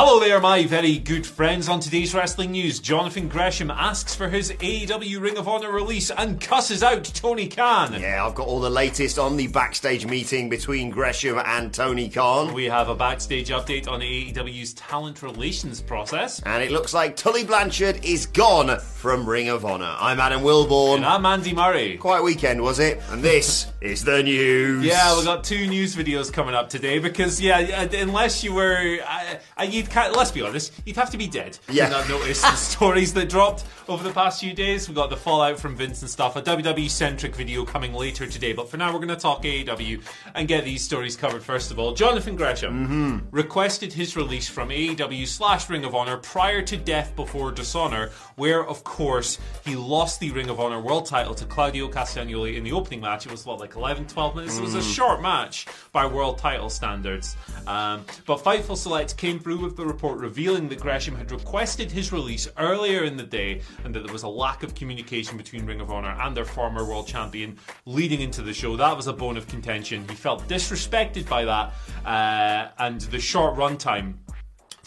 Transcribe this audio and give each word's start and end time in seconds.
Hello 0.00 0.20
there, 0.20 0.38
my 0.38 0.64
very 0.64 0.96
good 0.96 1.26
friends. 1.26 1.68
On 1.68 1.80
today's 1.80 2.14
wrestling 2.14 2.52
news, 2.52 2.78
Jonathan 2.78 3.26
Gresham 3.28 3.68
asks 3.68 4.14
for 4.14 4.28
his 4.28 4.52
AEW 4.52 5.20
Ring 5.20 5.36
of 5.36 5.48
Honor 5.48 5.72
release 5.72 6.12
and 6.12 6.40
cusses 6.40 6.84
out 6.84 7.02
Tony 7.02 7.48
Khan. 7.48 8.00
Yeah, 8.00 8.24
I've 8.24 8.36
got 8.36 8.46
all 8.46 8.60
the 8.60 8.70
latest 8.70 9.18
on 9.18 9.36
the 9.36 9.48
backstage 9.48 10.06
meeting 10.06 10.48
between 10.48 10.90
Gresham 10.90 11.42
and 11.44 11.74
Tony 11.74 12.08
Khan. 12.08 12.54
We 12.54 12.66
have 12.66 12.88
a 12.88 12.94
backstage 12.94 13.48
update 13.48 13.88
on 13.88 13.98
AEW's 13.98 14.74
talent 14.74 15.20
relations 15.20 15.80
process. 15.80 16.40
And 16.46 16.62
it 16.62 16.70
looks 16.70 16.94
like 16.94 17.16
Tully 17.16 17.42
Blanchard 17.42 18.04
is 18.04 18.26
gone 18.26 18.78
from 18.78 19.28
Ring 19.28 19.48
of 19.48 19.64
Honor. 19.64 19.96
I'm 19.98 20.20
Adam 20.20 20.42
Wilborn. 20.42 20.98
And 20.98 21.06
I'm 21.06 21.26
Andy 21.26 21.52
Murray. 21.52 21.96
Quiet 21.96 22.22
weekend, 22.22 22.62
was 22.62 22.78
it? 22.78 23.02
And 23.10 23.20
this 23.20 23.66
is 23.80 24.04
the 24.04 24.22
news. 24.22 24.84
Yeah, 24.84 25.16
we've 25.16 25.24
got 25.24 25.42
two 25.42 25.66
news 25.66 25.96
videos 25.96 26.32
coming 26.32 26.54
up 26.54 26.68
today 26.68 27.00
because, 27.00 27.40
yeah, 27.40 27.58
unless 27.94 28.44
you 28.44 28.54
were. 28.54 28.98
Uh, 29.04 29.34
uh 29.56 29.64
you'd 29.94 30.16
let's 30.16 30.30
be 30.30 30.42
honest, 30.42 30.72
you'd 30.84 30.96
have 30.96 31.10
to 31.10 31.18
be 31.18 31.26
dead. 31.26 31.58
Yeah. 31.70 31.94
I've 31.94 32.08
noticed 32.08 32.42
the 32.42 32.54
stories 32.56 33.12
that 33.14 33.28
dropped 33.28 33.64
over 33.88 34.04
the 34.04 34.12
past 34.12 34.40
few 34.40 34.52
days. 34.52 34.88
We 34.88 34.94
got 34.94 35.10
the 35.10 35.16
fallout 35.16 35.58
from 35.58 35.76
Vince 35.76 36.02
and 36.02 36.10
stuff. 36.10 36.36
A 36.36 36.42
WWE 36.42 36.90
centric 36.90 37.34
video 37.34 37.64
coming 37.64 37.92
later 37.92 38.26
today, 38.26 38.52
but 38.52 38.68
for 38.68 38.76
now 38.76 38.92
we're 38.92 38.98
going 38.98 39.08
to 39.08 39.16
talk 39.16 39.42
AEW 39.42 40.02
and 40.34 40.46
get 40.46 40.64
these 40.64 40.82
stories 40.82 41.16
covered 41.16 41.42
first 41.42 41.70
of 41.70 41.78
all. 41.78 41.94
Jonathan 41.94 42.36
Gresham 42.36 42.86
mm-hmm. 42.86 43.18
requested 43.30 43.92
his 43.92 44.16
release 44.16 44.48
from 44.48 44.68
AEW 44.68 45.26
slash 45.26 45.68
Ring 45.68 45.84
of 45.84 45.94
Honor 45.94 46.16
prior 46.18 46.62
to 46.62 46.76
Death 46.76 47.14
Before 47.16 47.50
Dishonor, 47.50 48.10
where 48.36 48.66
of 48.66 48.84
course 48.84 49.38
he 49.64 49.76
lost 49.76 50.20
the 50.20 50.30
Ring 50.30 50.50
of 50.50 50.60
Honor 50.60 50.80
World 50.80 51.06
Title 51.06 51.34
to 51.34 51.44
Claudio 51.44 51.88
Castagnoli 51.88 52.56
in 52.56 52.64
the 52.64 52.72
opening 52.72 53.00
match. 53.00 53.26
It 53.26 53.32
was 53.32 53.46
what 53.46 53.60
like 53.60 53.74
11, 53.74 54.06
12 54.06 54.36
minutes. 54.36 54.54
Mm. 54.54 54.58
It 54.58 54.62
was 54.62 54.74
a 54.74 54.78
mm. 54.78 54.94
short 54.94 55.22
match 55.22 55.66
by 55.92 56.06
World 56.06 56.38
Title 56.38 56.70
standards, 56.70 57.36
um, 57.66 58.04
but 58.26 58.38
Fightful 58.38 58.76
Select 58.76 59.16
came 59.16 59.38
through 59.38 59.67
with 59.68 59.76
the 59.76 59.84
report 59.84 60.18
revealing 60.18 60.66
that 60.66 60.80
Gresham 60.80 61.14
had 61.14 61.30
requested 61.30 61.90
his 61.90 62.10
release 62.10 62.48
earlier 62.56 63.04
in 63.04 63.18
the 63.18 63.22
day 63.22 63.60
and 63.84 63.94
that 63.94 64.02
there 64.02 64.12
was 64.14 64.22
a 64.22 64.28
lack 64.28 64.62
of 64.62 64.74
communication 64.74 65.36
between 65.36 65.66
Ring 65.66 65.82
of 65.82 65.90
Honor 65.90 66.16
and 66.22 66.34
their 66.34 66.46
former 66.46 66.86
world 66.86 67.06
champion 67.06 67.58
leading 67.84 68.22
into 68.22 68.40
the 68.40 68.54
show. 68.54 68.78
That 68.78 68.96
was 68.96 69.08
a 69.08 69.12
bone 69.12 69.36
of 69.36 69.46
contention. 69.46 70.08
He 70.08 70.14
felt 70.14 70.48
disrespected 70.48 71.28
by 71.28 71.44
that, 71.44 71.74
uh, 72.06 72.70
and 72.78 72.98
the 73.02 73.20
short 73.20 73.56
runtime 73.56 74.14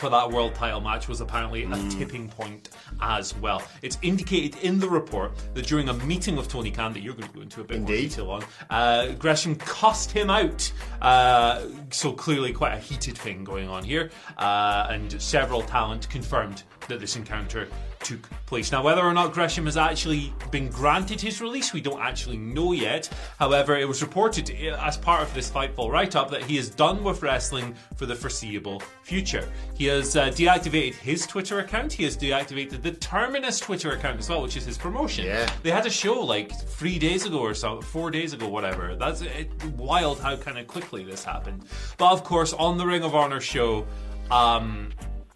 for 0.01 0.09
that 0.09 0.31
world 0.31 0.56
title 0.56 0.81
match 0.81 1.07
was 1.07 1.22
apparently 1.22 1.62
a 1.62 1.67
mm. 1.67 2.00
tipping 2.00 2.28
point 2.28 2.69
as 3.01 3.35
well. 3.35 3.62
It's 3.84 4.00
indicated 4.01 4.59
in 4.63 4.79
the 4.79 4.89
report 4.89 5.31
that 5.53 5.67
during 5.67 5.89
a 5.89 5.94
meeting 5.94 6.39
of 6.39 6.47
Tony 6.47 6.72
Khan 6.72 6.91
that 6.94 7.01
you're 7.01 7.13
going 7.13 7.28
to 7.28 7.35
go 7.35 7.41
into 7.41 7.62
a 7.62 7.63
bit 7.63 7.78
Indeed. 7.78 7.94
more 7.94 8.01
detail 8.01 8.31
on, 8.31 8.44
uh, 8.72 9.11
Gresham 9.19 9.56
cussed 9.56 10.09
him 10.09 10.31
out. 10.31 10.72
Uh, 11.03 11.67
so 11.91 12.13
clearly, 12.13 12.51
quite 12.51 12.73
a 12.73 12.79
heated 12.79 13.16
thing 13.16 13.44
going 13.44 13.69
on 13.69 13.84
here, 13.84 14.09
uh, 14.40 14.88
and 14.90 15.22
several 15.22 15.61
talent 15.61 16.09
confirmed 16.09 16.63
that 16.88 17.00
this 17.00 17.16
encounter 17.16 17.67
took 18.03 18.29
place. 18.45 18.72
Now, 18.72 18.84
whether 18.84 19.01
or 19.01 19.13
not 19.13 19.34
Gresham 19.34 19.66
has 19.66 19.78
actually 19.78 20.34
been 20.51 20.69
granted 20.69 21.22
his 21.22 21.41
release, 21.41 21.73
we 21.73 21.81
don't 21.81 22.01
actually 22.01 22.38
know 22.38 22.72
yet. 22.73 23.09
However, 23.39 23.75
it 23.78 23.88
was 23.88 24.01
reported 24.01 24.50
as 24.50 24.97
part 24.97 25.22
of 25.22 25.34
this 25.34 25.50
Fightful 25.50 25.91
write 25.91 26.16
up 26.16 26.29
that 26.31 26.44
he 26.44 26.57
is 26.57 26.69
done 26.69 27.03
with 27.03 27.22
wrestling 27.22 27.75
for 27.95 28.06
the 28.06 28.16
foreseeable 28.16 28.81
future. 29.03 29.47
He 29.75 29.85
has 29.85 30.16
uh, 30.16 30.29
deactivated 30.29 30.95
his 30.95 31.25
Twitter 31.25 31.59
account, 31.59 31.94
he 31.94 32.03
has 32.03 32.17
deactivated 32.17 32.81
the 32.81 32.91
Terminus 32.91 33.59
Twitter 33.59 33.91
account 33.91 34.19
as 34.19 34.29
well, 34.29 34.41
which 34.41 34.57
is 34.57 34.66
his 34.66 34.78
promotion. 34.78 35.25
Yeah. 35.25 35.51
They 35.63 35.72
had 35.72 35.85
a 35.85 35.90
show 35.90 36.19
like 36.22 36.51
three 36.51 37.00
days 37.00 37.25
ago 37.25 37.40
or 37.40 37.53
so, 37.53 37.81
four 37.81 38.11
days 38.11 38.34
ago, 38.34 38.47
whatever. 38.47 38.95
That's 38.95 39.22
it, 39.22 39.51
wild 39.78 40.19
how 40.19 40.35
kind 40.35 40.57
of 40.57 40.67
quickly 40.67 41.03
this 41.03 41.23
happened. 41.23 41.66
But 41.97 42.11
of 42.11 42.23
course, 42.23 42.53
on 42.53 42.78
the 42.78 42.85
Ring 42.85 43.03
of 43.03 43.16
Honor 43.16 43.41
show, 43.41 43.85
um, 44.29 44.91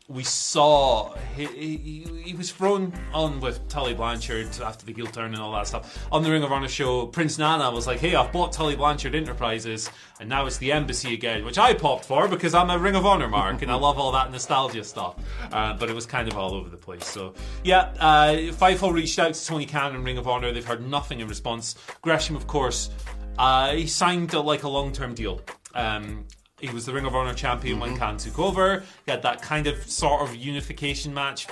we 0.07 0.23
saw 0.23 1.15
he, 1.35 1.45
he, 1.47 2.05
he, 2.23 2.33
was 2.35 2.51
thrown 2.51 2.93
on 3.11 3.39
with 3.39 3.67
Tully 3.69 3.95
Blanchard 3.95 4.47
after 4.61 4.85
the 4.85 4.93
heel 4.93 5.07
turn 5.07 5.33
and 5.33 5.41
all 5.41 5.51
that 5.53 5.65
stuff. 5.65 6.07
On 6.11 6.21
the 6.21 6.29
Ring 6.29 6.43
of 6.43 6.51
Honor 6.51 6.67
show, 6.67 7.07
Prince 7.07 7.39
Nana 7.39 7.71
was 7.71 7.87
like, 7.87 7.99
"Hey, 7.99 8.13
I've 8.13 8.31
bought 8.31 8.53
Tully 8.53 8.75
Blanchard 8.75 9.15
Enterprises, 9.15 9.89
and 10.19 10.29
now 10.29 10.45
it's 10.45 10.57
the 10.57 10.71
Embassy 10.71 11.15
again," 11.15 11.43
which 11.43 11.57
I 11.57 11.73
popped 11.73 12.05
for 12.05 12.27
because 12.27 12.53
I'm 12.53 12.69
a 12.69 12.77
Ring 12.77 12.95
of 12.95 13.05
Honor 13.05 13.27
mark 13.27 13.63
and 13.63 13.71
I 13.71 13.75
love 13.75 13.97
all 13.97 14.11
that 14.11 14.31
nostalgia 14.31 14.83
stuff. 14.83 15.15
Uh, 15.51 15.73
but 15.73 15.89
it 15.89 15.95
was 15.95 16.05
kind 16.05 16.27
of 16.27 16.37
all 16.37 16.53
over 16.53 16.69
the 16.69 16.77
place. 16.77 17.05
So 17.05 17.33
yeah, 17.63 17.91
uh, 17.99 18.91
reached 18.91 19.17
out 19.17 19.33
to 19.33 19.45
Tony 19.45 19.65
Khan 19.65 19.95
and 19.95 20.05
Ring 20.05 20.19
of 20.19 20.27
Honor. 20.27 20.51
They've 20.51 20.63
heard 20.63 20.87
nothing 20.87 21.19
in 21.19 21.27
response. 21.27 21.75
Gresham, 22.01 22.35
of 22.35 22.45
course, 22.45 22.91
uh, 23.39 23.73
he 23.73 23.87
signed 23.87 24.33
like 24.33 24.63
a 24.63 24.69
long-term 24.69 25.15
deal. 25.15 25.41
Um, 25.73 26.25
he 26.59 26.69
was 26.69 26.85
the 26.85 26.93
Ring 26.93 27.05
of 27.05 27.15
Honor 27.15 27.33
champion 27.33 27.75
mm-hmm. 27.75 27.91
when 27.91 27.97
Khan 27.97 28.17
took 28.17 28.39
over. 28.39 28.83
He 29.05 29.11
had 29.11 29.21
that 29.23 29.41
kind 29.41 29.67
of 29.67 29.89
sort 29.89 30.21
of 30.21 30.35
unification 30.35 31.13
match 31.13 31.47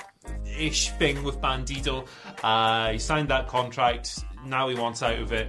ish 0.58 0.90
thing 0.90 1.22
with 1.22 1.40
Bandido. 1.40 2.06
Uh, 2.42 2.92
he 2.92 2.98
signed 2.98 3.28
that 3.28 3.48
contract. 3.48 4.24
Now 4.46 4.68
he 4.68 4.74
wants 4.74 5.02
out 5.02 5.18
of 5.18 5.32
it. 5.32 5.48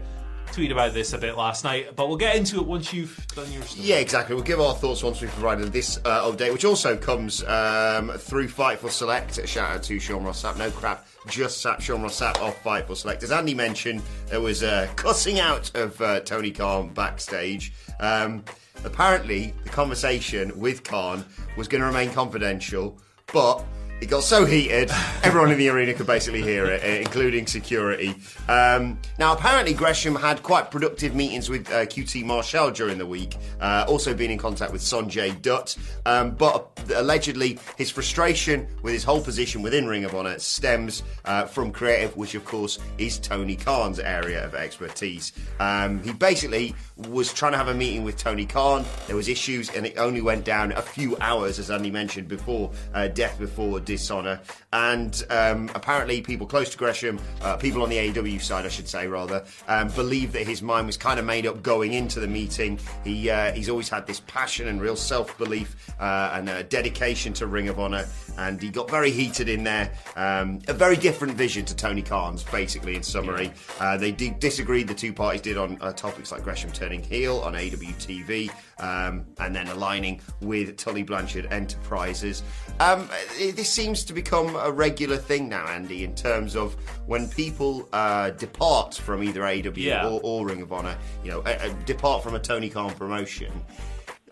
Tweet 0.51 0.71
about 0.71 0.93
this 0.93 1.13
a 1.13 1.17
bit 1.17 1.35
last 1.35 1.63
night, 1.63 1.95
but 1.95 2.07
we'll 2.07 2.17
get 2.17 2.35
into 2.35 2.57
it 2.57 2.65
once 2.65 2.93
you've 2.93 3.25
done 3.35 3.51
your 3.51 3.63
story. 3.63 3.87
Yeah, 3.87 3.95
exactly. 3.95 4.35
We'll 4.35 4.43
give 4.43 4.61
our 4.61 4.75
thoughts 4.75 5.01
once 5.01 5.19
we've 5.19 5.31
provided 5.31 5.73
this 5.73 5.97
uh, 6.05 6.31
update, 6.31 6.53
which 6.53 6.63
also 6.63 6.95
comes 6.95 7.43
um, 7.45 8.11
through 8.11 8.47
Fightful 8.47 8.91
Select. 8.91 9.39
A 9.39 9.47
shout 9.47 9.71
out 9.71 9.83
to 9.83 9.99
Sean 9.99 10.23
Ross 10.23 10.43
Sapp. 10.43 10.57
No 10.57 10.69
crap, 10.69 11.07
just 11.27 11.61
sat 11.61 11.81
Sean 11.81 12.03
Ross 12.03 12.21
Sapp 12.21 12.39
off 12.41 12.61
Fightful 12.63 12.95
Select. 12.95 13.23
As 13.23 13.31
Andy 13.31 13.55
mentioned, 13.55 14.03
there 14.27 14.39
was 14.39 14.61
a 14.61 14.87
cussing 14.95 15.39
out 15.39 15.75
of 15.75 15.99
uh, 15.99 16.19
Tony 16.19 16.51
Khan 16.51 16.89
backstage. 16.89 17.73
Um, 17.99 18.43
Apparently, 18.83 19.53
the 19.63 19.69
conversation 19.69 20.57
with 20.59 20.83
Khan 20.83 21.23
was 21.57 21.67
going 21.67 21.81
to 21.81 21.87
remain 21.87 22.11
confidential, 22.11 22.99
but 23.33 23.63
it 24.01 24.09
got 24.09 24.23
so 24.23 24.45
heated, 24.45 24.91
everyone 25.23 25.51
in 25.51 25.57
the 25.57 25.69
arena 25.69 25.93
could 25.93 26.05
basically 26.05 26.41
hear 26.41 26.65
it, 26.65 26.83
uh, 26.83 27.01
including 27.01 27.47
security. 27.47 28.13
Um, 28.49 28.99
now, 29.17 29.33
apparently, 29.33 29.73
Gresham 29.73 30.15
had 30.15 30.43
quite 30.43 30.69
productive 30.69 31.15
meetings 31.15 31.49
with 31.49 31.69
uh, 31.71 31.85
QT 31.85 32.25
Marshall 32.25 32.71
during 32.71 32.97
the 32.97 33.05
week, 33.05 33.37
uh, 33.61 33.85
also 33.87 34.13
being 34.13 34.31
in 34.31 34.37
contact 34.37 34.73
with 34.73 34.81
Sonjay 34.81 35.41
Dutt. 35.41 35.77
Um, 36.05 36.31
but 36.31 36.67
allegedly, 36.93 37.57
his 37.77 37.89
frustration 37.89 38.67
with 38.83 38.93
his 38.93 39.03
whole 39.03 39.21
position 39.21 39.61
within 39.61 39.87
Ring 39.87 40.03
of 40.03 40.13
Honor 40.13 40.39
stems 40.39 41.03
uh, 41.23 41.45
from 41.45 41.71
creative, 41.71 42.17
which, 42.17 42.35
of 42.35 42.43
course, 42.43 42.79
is 42.97 43.17
Tony 43.17 43.55
Khan's 43.55 43.99
area 43.99 44.43
of 44.45 44.55
expertise. 44.55 45.31
Um, 45.61 46.03
he 46.03 46.11
basically 46.11 46.75
was 46.97 47.31
trying 47.33 47.53
to 47.53 47.57
have 47.57 47.69
a 47.69 47.73
meeting 47.73 48.03
with 48.03 48.17
Tony 48.17 48.45
Khan. 48.45 48.83
There 49.07 49.15
was 49.15 49.29
issues, 49.29 49.69
and 49.69 49.85
it 49.85 49.97
only 49.97 50.21
went 50.21 50.43
down 50.43 50.73
a 50.73 50.81
few 50.81 51.15
hours, 51.21 51.59
as 51.59 51.71
Andy 51.71 51.91
mentioned 51.91 52.27
before, 52.27 52.71
uh, 52.93 53.07
death 53.07 53.39
before 53.39 53.79
dishonor. 53.85 54.41
And 54.73 55.23
um, 55.29 55.69
apparently, 55.73 56.21
people 56.21 56.47
close 56.47 56.69
to 56.71 56.77
Gresham, 56.77 57.19
uh, 57.41 57.57
people 57.57 57.81
on 57.81 57.89
the 57.89 57.97
AEW 57.97 58.41
side, 58.41 58.65
I 58.65 58.69
should 58.69 58.87
say, 58.87 59.07
rather, 59.07 59.45
um, 59.67 59.89
believe 59.89 60.33
that 60.33 60.45
his 60.45 60.61
mind 60.61 60.87
was 60.87 60.97
kind 60.97 61.19
of 61.19 61.25
made 61.25 61.47
up 61.47 61.63
going 61.63 61.93
into 61.93 62.19
the 62.19 62.27
meeting. 62.27 62.79
He 63.03 63.29
uh, 63.29 63.53
he's 63.53 63.69
always 63.69 63.87
had 63.87 64.05
this 64.05 64.19
passion 64.21 64.67
and 64.67 64.81
real 64.81 64.95
self 64.95 65.37
belief 65.37 65.75
uh, 65.99 66.31
and 66.33 66.49
uh, 66.49 66.63
dedication 66.63 67.31
to 67.33 67.47
Ring 67.47 67.69
of 67.69 67.79
Honor, 67.79 68.05
and 68.37 68.61
he 68.61 68.69
got 68.69 68.89
very 68.89 69.11
heated 69.11 69.47
in 69.47 69.63
there. 69.63 69.91
Um, 70.15 70.59
a 70.67 70.73
very 70.73 70.97
different 70.97 71.35
vision 71.35 71.65
to 71.65 71.75
Tony 71.75 72.01
Khan's, 72.01 72.43
basically, 72.43 72.95
in 72.95 73.03
summary. 73.03 73.51
Uh, 73.79 73.97
they 73.97 74.11
d- 74.11 74.35
disagreed, 74.39 74.87
the 74.87 74.93
two 74.93 75.13
parties 75.13 75.41
did, 75.41 75.57
on 75.57 75.77
uh, 75.81 75.93
topics 75.93 76.31
like 76.31 76.43
Gresham 76.43 76.71
turning 76.71 77.01
heel 77.01 77.39
on 77.39 77.53
AEW 77.53 77.93
TV 77.95 78.51
um, 78.79 79.25
and 79.39 79.55
then 79.55 79.67
aligning 79.67 80.21
with 80.41 80.77
Tully 80.77 81.03
Blanchard 81.03 81.47
Enterprises. 81.51 82.43
Um, 82.79 83.09
this 83.37 83.69
seems 83.75 84.05
to 84.05 84.13
become 84.13 84.55
a 84.55 84.71
regular 84.71 85.17
thing 85.17 85.49
now, 85.49 85.67
Andy, 85.67 86.05
in 86.05 86.15
terms 86.15 86.55
of 86.55 86.75
when 87.07 87.27
people 87.27 87.89
uh, 87.91 88.29
depart 88.31 88.95
from 88.95 89.21
either 89.21 89.41
AEW 89.41 89.75
Yeah. 89.77 90.07
or, 90.07 90.21
or 90.23 90.47
Ring 90.47 90.61
of 90.61 90.71
Honor, 90.71 90.97
you 91.25 91.31
know, 91.31 91.41
uh, 91.41 91.57
uh, 91.61 91.73
depart 91.85 92.23
from 92.23 92.35
a 92.35 92.39
Tony 92.39 92.69
Khan 92.69 92.93
promotion 92.93 93.51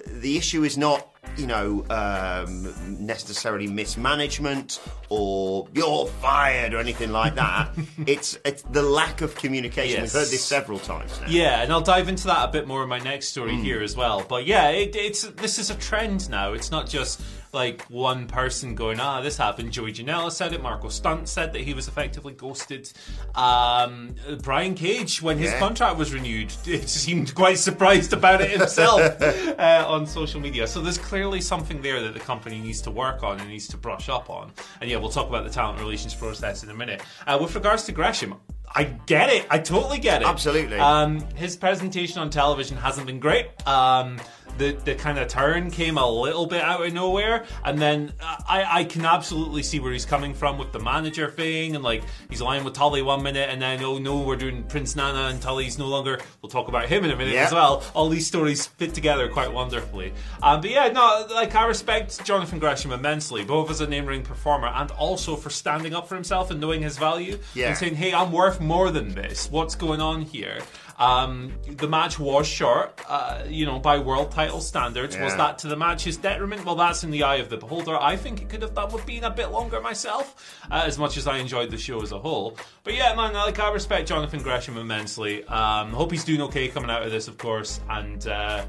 the 0.06 0.38
issue 0.38 0.64
is 0.64 0.78
not 0.78 1.13
you 1.38 1.48
know 1.48 1.84
um, 1.90 2.74
necessarily 3.06 3.66
mismanagement 3.68 4.80
or 5.10 5.68
you're 5.74 6.06
fired 6.06 6.74
or 6.74 6.78
anything 6.78 7.12
like 7.12 7.34
that 7.36 7.72
it's 8.08 8.38
it's 8.46 8.62
the 8.64 8.82
lack 8.84 9.22
of 9.22 9.34
communication 9.36 10.02
Yes. 10.02 10.14
we've 10.14 10.22
heard 10.22 10.30
this 10.32 10.44
several 10.46 10.80
times 10.80 11.20
now 11.22 11.28
Yeah, 11.28 11.62
and 11.64 11.72
I'll 11.72 11.82
dive 11.82 12.08
into 12.10 12.28
that 12.28 12.50
a 12.50 12.52
bit 12.52 12.68
more 12.68 12.84
in 12.84 12.90
my 12.90 13.00
next 13.00 13.30
story 13.30 13.56
Hmm. 13.56 13.64
here 13.64 13.82
as 13.82 13.96
well. 13.96 14.24
But 14.28 14.46
yeah, 14.46 14.70
it, 14.70 14.96
it's 14.96 15.24
this 15.24 15.58
is 15.60 15.70
a 15.70 15.76
trend 15.76 16.30
now. 16.30 16.54
It's 16.54 16.72
not 16.72 16.88
just 16.88 17.22
like 17.52 17.84
one 17.84 18.26
person 18.26 18.74
going, 18.74 19.00
ah, 19.00 19.22
this 19.22 19.38
happened. 19.38 19.72
Joey 19.72 19.94
Janela 19.94 20.32
said 20.32 20.54
it. 20.54 20.62
Marco 20.64 20.90
Stunt 20.90 21.30
said 21.30 21.54
that 21.54 21.62
he 21.62 21.76
was 21.76 21.88
effectively 21.88 22.34
ghosted. 22.34 22.92
Um, 23.36 24.16
Brian 24.42 24.74
Cage, 24.74 25.22
when 25.22 25.38
his 25.38 25.52
Yeah. 25.52 25.60
contract 25.60 25.98
was 25.98 26.14
renewed, 26.14 26.52
seemed 26.88 27.36
quite 27.36 27.60
surprised 27.60 28.12
about 28.14 28.42
it 28.42 28.50
himself 28.52 29.02
uh, 29.22 29.86
on 29.88 30.08
social 30.08 30.40
media. 30.40 30.66
So 30.66 30.82
there's 30.82 30.98
clearly 31.14 31.40
something 31.40 31.80
there 31.84 32.02
that 32.02 32.16
the 32.16 32.20
company 32.20 32.60
needs 32.60 32.82
to 32.82 32.90
work 32.90 33.22
on 33.22 33.40
and 33.40 33.48
needs 33.48 33.68
to 33.68 33.78
brush 33.78 34.10
up 34.10 34.32
on. 34.32 34.52
And 34.82 34.90
yeah, 34.90 34.98
we'll 34.98 35.12
talk 35.12 35.30
about 35.30 35.44
the 35.44 35.50
talent 35.52 35.80
relations 35.80 36.16
process 36.16 36.64
in 36.64 36.72
a 36.72 36.74
minute. 36.74 37.04
Uh, 37.28 37.38
with 37.40 37.54
regards 37.54 37.84
to 37.84 37.92
Gresham, 37.92 38.34
I 38.74 38.86
get 38.86 39.30
it. 39.30 39.46
I 39.52 39.60
totally 39.60 40.00
get 40.00 40.24
it. 40.24 40.28
Absolutely. 40.28 40.80
Um, 40.80 41.22
his 41.36 41.56
presentation 41.56 42.18
on 42.18 42.32
television 42.32 42.78
hasn't 42.78 43.06
been 43.06 43.20
great. 43.20 43.46
Um, 43.68 44.20
the 44.58 44.74
the 44.86 44.96
kind 44.96 45.18
of 45.20 45.28
turn 45.28 45.72
came 45.72 45.98
a 45.98 46.10
little 46.10 46.46
bit 46.46 46.62
out 46.62 46.86
of 46.86 46.94
nowhere, 46.94 47.46
and 47.66 47.80
then 47.80 48.14
uh, 48.22 48.38
I 48.48 48.80
I 48.80 48.84
can 48.86 49.06
absolutely 49.06 49.64
see 49.64 49.80
where 49.80 49.92
he's 49.92 50.06
coming 50.06 50.34
from 50.34 50.58
with 50.58 50.72
the 50.72 50.80
manager 50.80 51.30
thing, 51.30 51.76
and 51.76 51.84
like 51.84 52.04
he's 52.30 52.42
lying 52.42 52.64
with 52.64 52.74
Tully 52.74 53.02
one 53.02 53.24
minute, 53.24 53.50
and 53.50 53.62
then 53.62 53.84
oh 53.84 53.98
no, 53.98 54.20
we're 54.22 54.36
doing 54.36 54.64
Prince 54.64 54.96
Nana, 54.96 55.30
and 55.30 55.42
Tully's 55.42 55.78
no 55.78 55.88
longer. 55.88 56.20
We'll 56.42 56.50
talk 56.50 56.68
about 56.68 56.88
him 56.88 57.04
in 57.06 57.12
a 57.12 57.16
minute 57.16 57.34
Yeah. 57.34 57.46
as 57.46 57.52
well. 57.54 57.84
All 57.94 58.10
these 58.10 58.28
stories 58.28 58.66
fit 58.66 58.94
together 58.94 59.28
quite 59.30 59.52
wonderfully. 59.52 60.14
Um, 60.42 60.62
but 60.62 60.70
yeah, 60.70 60.88
no, 60.90 61.26
like 61.34 61.56
I 61.56 61.66
respect 61.66 62.24
Jonathan 62.26 62.60
Gresham 62.60 62.92
immensely, 62.92 63.44
both 63.44 63.70
as 63.72 63.82
a 63.82 63.88
name 63.88 64.06
ring 64.06 64.24
performer 64.24 64.68
and 64.68 64.92
also 64.92 65.36
for 65.36 65.50
standing 65.50 65.94
up 65.94 66.08
for 66.08 66.16
himself 66.16 66.52
and 66.52 66.60
knowing 66.62 66.82
his 66.82 66.98
value 66.98 67.38
Yeah. 67.54 67.70
and 67.70 67.78
saying, 67.78 67.96
"Hey, 67.96 68.14
I'm 68.14 68.32
worth 68.32 68.60
more 68.62 68.92
than 68.92 69.14
this. 69.16 69.50
What's 69.50 69.76
going 69.76 70.02
on 70.02 70.22
here?" 70.24 70.60
Um, 70.98 71.54
the 71.68 71.88
match 71.88 72.20
was 72.20 72.48
short, 72.48 73.00
uh, 73.08 73.44
you 73.48 73.66
know, 73.66 73.80
by 73.80 74.00
world 74.00 74.32
title 74.32 74.62
standards. 74.62 75.18
Was 75.18 75.36
that 75.36 75.60
to 75.60 75.68
the 75.68 75.76
match's 75.76 76.18
detriment? 76.18 76.66
Well, 76.66 76.76
that's 76.76 77.04
in 77.04 77.12
the 77.12 77.24
eye 77.24 77.36
of 77.36 77.50
the 77.50 77.58
beholder. 77.58 77.98
I 77.98 78.16
think 78.16 78.42
it 78.42 78.50
could 78.50 78.62
have 78.62 78.74
done 78.74 78.92
with 78.92 79.06
being 79.06 79.24
a 79.24 79.30
bit 79.30 79.52
longer 79.52 79.82
myself, 79.82 80.60
uh, 80.72 80.84
as 80.86 80.98
much 80.98 81.18
as 81.18 81.28
I 81.28 81.38
enjoyed 81.38 81.72
the 81.72 81.78
show 81.78 82.02
as 82.02 82.12
a 82.12 82.20
whole. 82.20 82.58
But 82.84 82.94
yeah, 82.94 83.16
man, 83.16 83.34
like 83.34 83.60
I 83.60 83.72
respect 83.72 84.08
Jonathan 84.08 84.42
Gresham 84.42 84.78
immensely. 84.78 85.44
Um, 85.46 85.92
hope 85.92 86.12
he's 86.12 86.24
doing 86.24 86.42
okay 86.42 86.68
coming 86.68 86.90
out 86.90 87.04
of 87.04 87.12
this, 87.12 87.28
of 87.28 87.38
course. 87.38 87.80
And 87.90 88.26
uh, 88.28 88.66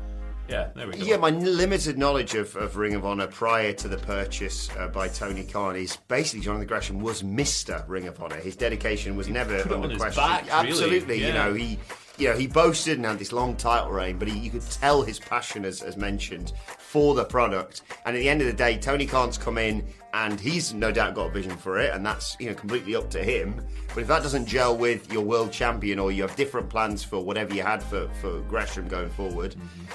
yeah, 0.49 0.71
there 0.75 0.87
we 0.87 0.95
go. 0.95 1.05
Yeah, 1.05 1.17
my 1.17 1.31
limited 1.31 1.97
knowledge 1.97 2.35
of, 2.35 2.55
of 2.57 2.77
Ring 2.77 2.95
of 2.95 3.05
Honor 3.05 3.27
prior 3.27 3.73
to 3.75 3.89
the 3.89 3.97
purchase 3.97 4.69
uh, 4.79 4.89
by 4.89 5.09
Tony 5.09 5.45
Khan 5.45 5.77
is 5.77 5.97
basically 6.09 6.45
Jonathan 6.45 6.67
Gresham 6.67 7.01
was 7.01 7.23
Mr. 7.23 7.83
Ring 7.89 8.07
of 8.07 8.21
Honor. 8.23 8.37
His 8.37 8.57
dedication 8.57 9.17
was 9.17 9.29
never 9.29 9.63
put 9.63 9.73
under 9.73 9.93
on 9.93 9.97
question. 9.97 10.23
back, 10.23 10.43
really. 10.43 10.71
Absolutely, 10.71 11.27
you 11.27 11.33
know 11.33 11.55
he. 11.55 11.79
You 12.17 12.29
know, 12.29 12.37
he 12.37 12.47
boasted 12.47 12.97
and 12.97 13.07
had 13.07 13.19
this 13.19 13.33
long 13.33 13.57
title 13.57 13.91
reign, 13.91 14.19
but 14.19 14.29
he, 14.29 14.39
you 14.39 14.51
could 14.51 14.63
tell 14.71 15.03
his 15.03 15.19
passion, 15.19 15.65
as, 15.65 15.83
as 15.83 15.97
mentioned, 15.97 16.53
for 16.79 17.15
the 17.15 17.25
product. 17.25 17.83
And 18.07 18.17
at 18.17 18.21
the 18.21 18.29
end 18.29 18.41
of 18.41 18.47
the 18.47 18.53
day, 18.53 18.79
Tony 18.79 19.05
Khan's 19.05 19.37
come 19.37 19.59
in 19.59 19.85
and 20.15 20.39
he's 20.41 20.73
no 20.73 20.91
doubt 20.93 21.15
got 21.15 21.27
a 21.27 21.33
vision 21.33 21.57
for 21.57 21.79
it, 21.81 21.93
and 21.93 22.07
that's 22.07 22.37
you 22.41 22.49
know 22.49 22.55
completely 22.55 22.95
up 22.95 23.11
to 23.11 23.23
him. 23.23 23.61
But 23.95 24.03
if 24.03 24.09
that 24.09 24.23
doesn't 24.23 24.47
gel 24.47 24.77
with 24.77 25.13
your 25.13 25.23
world 25.23 25.53
champion, 25.53 25.99
or 25.99 26.11
you 26.11 26.23
have 26.23 26.35
different 26.37 26.69
plans 26.69 27.05
for 27.05 27.21
whatever 27.23 27.55
you 27.55 27.63
had 27.63 27.81
for, 27.83 28.09
for 28.21 28.41
Gresham 28.41 28.89
going 28.89 29.09
forward, 29.11 29.55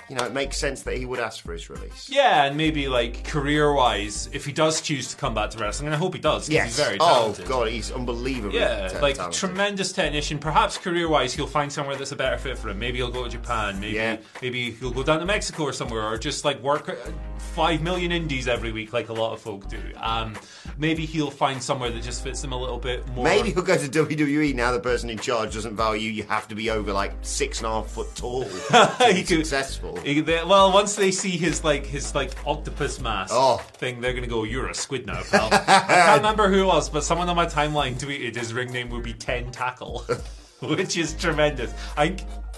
you 0.10 0.16
know, 0.16 0.24
it 0.24 0.32
makes 0.32 0.56
sense 0.58 0.84
that 0.84 0.96
he 0.98 1.06
would 1.06 1.20
ask 1.20 1.44
for 1.44 1.52
his 1.52 1.70
release. 1.70 2.08
Yeah, 2.10 2.46
and 2.46 2.56
maybe 2.56 2.88
like 2.88 3.26
career 3.26 3.74
wise, 3.74 4.30
if 4.32 4.46
he 4.46 4.52
does 4.54 4.80
choose 4.82 5.10
to 5.10 5.18
come 5.18 5.34
back 5.34 5.50
to 5.52 5.58
wrestling, 5.58 5.88
and 5.88 5.96
I 5.96 5.98
hope 5.98 6.14
he 6.14 6.20
does, 6.22 6.48
because 6.48 6.54
Yes. 6.54 6.78
he's 6.78 6.86
very 6.86 6.98
oh 7.02 7.06
talented. 7.08 7.48
god, 7.48 7.68
he's 7.70 7.92
unbelievably 7.92 8.58
Yeah, 8.60 8.88
ta- 8.88 9.00
like 9.02 9.16
talented. 9.16 9.40
tremendous 9.40 9.92
technician. 9.92 10.40
Perhaps 10.40 10.78
career-wise, 10.78 11.34
he'll 11.34 11.46
find 11.48 11.72
somewhere 11.72 11.96
that's 11.98 12.12
a 12.14 12.16
better 12.16 12.38
fit 12.38 12.58
for 12.58 12.70
him. 12.70 12.80
Maybe 12.80 13.00
he'll 13.00 13.12
go 13.12 13.24
to 13.26 13.30
Japan. 13.30 13.80
Maybe 13.82 13.96
Yeah. 13.96 14.18
maybe 14.42 14.72
he'll 14.72 14.92
go 14.92 15.04
down 15.04 15.20
to 15.20 15.26
Mexico 15.26 15.64
or 15.64 15.74
somewhere, 15.74 16.04
or 16.08 16.18
just 16.18 16.46
like 16.46 16.62
work 16.64 16.88
uh, 16.90 16.96
five 17.54 17.82
million 17.82 18.12
indies 18.14 18.48
every 18.48 18.72
week, 18.72 18.94
like 18.94 19.10
a 19.10 19.14
lot 19.14 19.34
of 19.34 19.42
folk 19.42 19.68
do. 19.68 19.82
Um, 20.10 20.34
maybe 20.78 21.06
he'll 21.06 21.30
find 21.32 21.62
somewhere 21.62 21.90
that 21.92 22.02
just 22.04 22.24
fits 22.24 22.44
him 22.44 22.52
a 22.52 22.58
little 22.60 22.80
bit 22.80 23.08
more. 23.10 23.24
Maybe 23.26 23.52
he'll 23.52 23.62
go 23.64 23.78
to 23.78 23.88
WWE 23.88 24.56
now. 24.56 24.72
The 24.72 24.80
person 24.80 25.10
in 25.10 25.20
charge 25.20 25.54
doesn't 25.54 25.76
value 25.76 26.10
you 26.10 26.24
have 26.24 26.48
to 26.48 26.56
be 26.56 26.70
over 26.70 26.92
like 26.94 27.14
six 27.22 27.60
and 27.60 27.68
a 27.68 27.70
half 27.70 27.88
foot 27.88 28.08
tall 28.16 28.44
to 28.70 28.98
be 29.14 29.24
successful. 29.26 29.98
He- 30.02 30.22
they- 30.22 30.44
well, 30.44 30.72
once 30.74 30.96
they 30.96 31.12
see 31.12 31.38
his 31.38 31.64
like 31.64 31.86
his 31.86 32.16
like 32.16 32.32
octopus 32.46 33.00
mask 33.00 33.34
Oh. 33.36 33.58
thing, 33.74 34.02
they're 34.02 34.14
gonna 34.14 34.28
go, 34.28 34.44
"You're 34.44 34.70
a 34.70 34.76
squid 34.76 35.06
now, 35.06 35.22
pal." 35.30 35.50
I 35.52 35.58
can't 35.60 36.18
remember 36.24 36.50
who 36.50 36.64
it 36.64 36.68
was, 36.68 36.90
but 36.90 37.04
someone 37.04 37.30
on 37.30 37.36
my 37.36 37.46
timeline 37.46 37.96
tweeted 38.00 38.36
his 38.36 38.54
ring 38.54 38.72
name 38.72 38.90
would 38.90 39.04
be 39.04 39.14
Ten 39.14 39.52
Tackle, 39.52 40.06
which 40.62 40.98
is 40.98 41.14
tremendous. 41.14 41.74
I, 41.98 42.16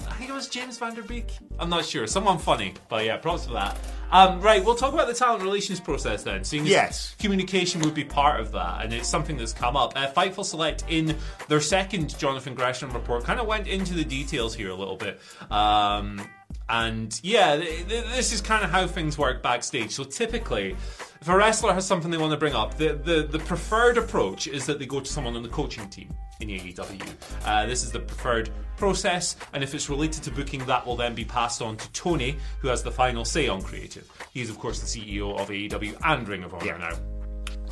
I 0.07 0.13
think 0.13 0.29
it 0.29 0.33
was 0.33 0.47
James 0.47 0.77
Vanderbeek. 0.79 1.31
I'm 1.59 1.69
not 1.69 1.85
sure. 1.85 2.05
Someone 2.07 2.37
funny, 2.37 2.73
but 2.89 3.05
yeah, 3.05 3.17
props 3.17 3.45
for 3.47 3.53
that. 3.53 3.77
Um, 4.11 4.41
right, 4.41 4.63
we'll 4.63 4.75
talk 4.75 4.93
about 4.93 5.07
the 5.07 5.13
talent 5.13 5.41
relations 5.41 5.79
process 5.79 6.23
then. 6.23 6.43
Seeing 6.43 6.63
as 6.63 6.69
Yes. 6.69 7.15
communication 7.17 7.81
would 7.81 7.93
be 7.93 8.03
part 8.03 8.39
of 8.41 8.51
that, 8.51 8.83
and 8.83 8.93
it's 8.93 9.07
something 9.07 9.37
that's 9.37 9.53
come 9.53 9.77
up. 9.77 9.93
Uh, 9.95 10.11
Fightful 10.11 10.43
Select, 10.43 10.83
in 10.89 11.15
their 11.47 11.61
second 11.61 12.17
Jonathan 12.19 12.53
Gresham 12.53 12.91
report, 12.91 13.23
kind 13.23 13.39
of 13.39 13.47
went 13.47 13.67
into 13.67 13.93
the 13.93 14.03
details 14.03 14.53
here 14.53 14.69
a 14.69 14.75
little 14.75 14.97
bit. 14.97 15.19
Um, 15.49 16.27
and 16.67 17.17
yeah, 17.23 17.55
th- 17.55 17.87
th- 17.87 18.05
this 18.15 18.33
is 18.33 18.41
kind 18.41 18.63
of 18.65 18.69
how 18.69 18.85
things 18.87 19.17
work 19.17 19.41
backstage. 19.41 19.91
So 19.91 20.03
typically, 20.03 20.75
if 21.21 21.29
a 21.29 21.35
wrestler 21.35 21.73
has 21.73 21.85
something 21.85 22.11
they 22.11 22.17
want 22.17 22.31
to 22.31 22.37
bring 22.37 22.53
up, 22.55 22.77
the, 22.77 22.93
the, 22.93 23.23
the 23.23 23.39
preferred 23.39 23.97
approach 23.97 24.47
is 24.47 24.65
that 24.65 24.77
they 24.79 24.85
go 24.85 24.99
to 24.99 25.09
someone 25.09 25.35
on 25.37 25.43
the 25.43 25.49
coaching 25.49 25.87
team 25.89 26.13
in 26.41 26.49
AEW. 26.49 27.01
Uh, 27.45 27.65
this 27.65 27.83
is 27.83 27.91
the 27.91 27.99
preferred 27.99 28.49
process, 28.75 29.35
and 29.53 29.63
if 29.63 29.75
it's 29.75 29.89
related 29.91 30.23
to 30.23 30.31
booking, 30.31 30.65
that 30.65 30.85
will 30.87 30.95
then 30.95 31.13
be 31.13 31.23
passed 31.25 31.61
on 31.61 31.77
to 31.77 31.91
Tony, 31.91 32.37
who 32.61 32.69
has 32.69 32.81
the 32.81 32.89
final 32.91 33.23
say 33.25 33.47
on 33.47 33.61
creative. 33.61 34.09
He's, 34.33 34.49
of 34.49 34.57
course, 34.57 34.79
the 34.79 34.87
CEO 34.87 35.37
of 35.39 35.49
AEW 35.49 35.95
and 36.03 36.27
Ring 36.27 36.43
of 36.43 36.53
Honor 36.55 36.65
Yeah. 36.65 36.77
now. 36.77 36.97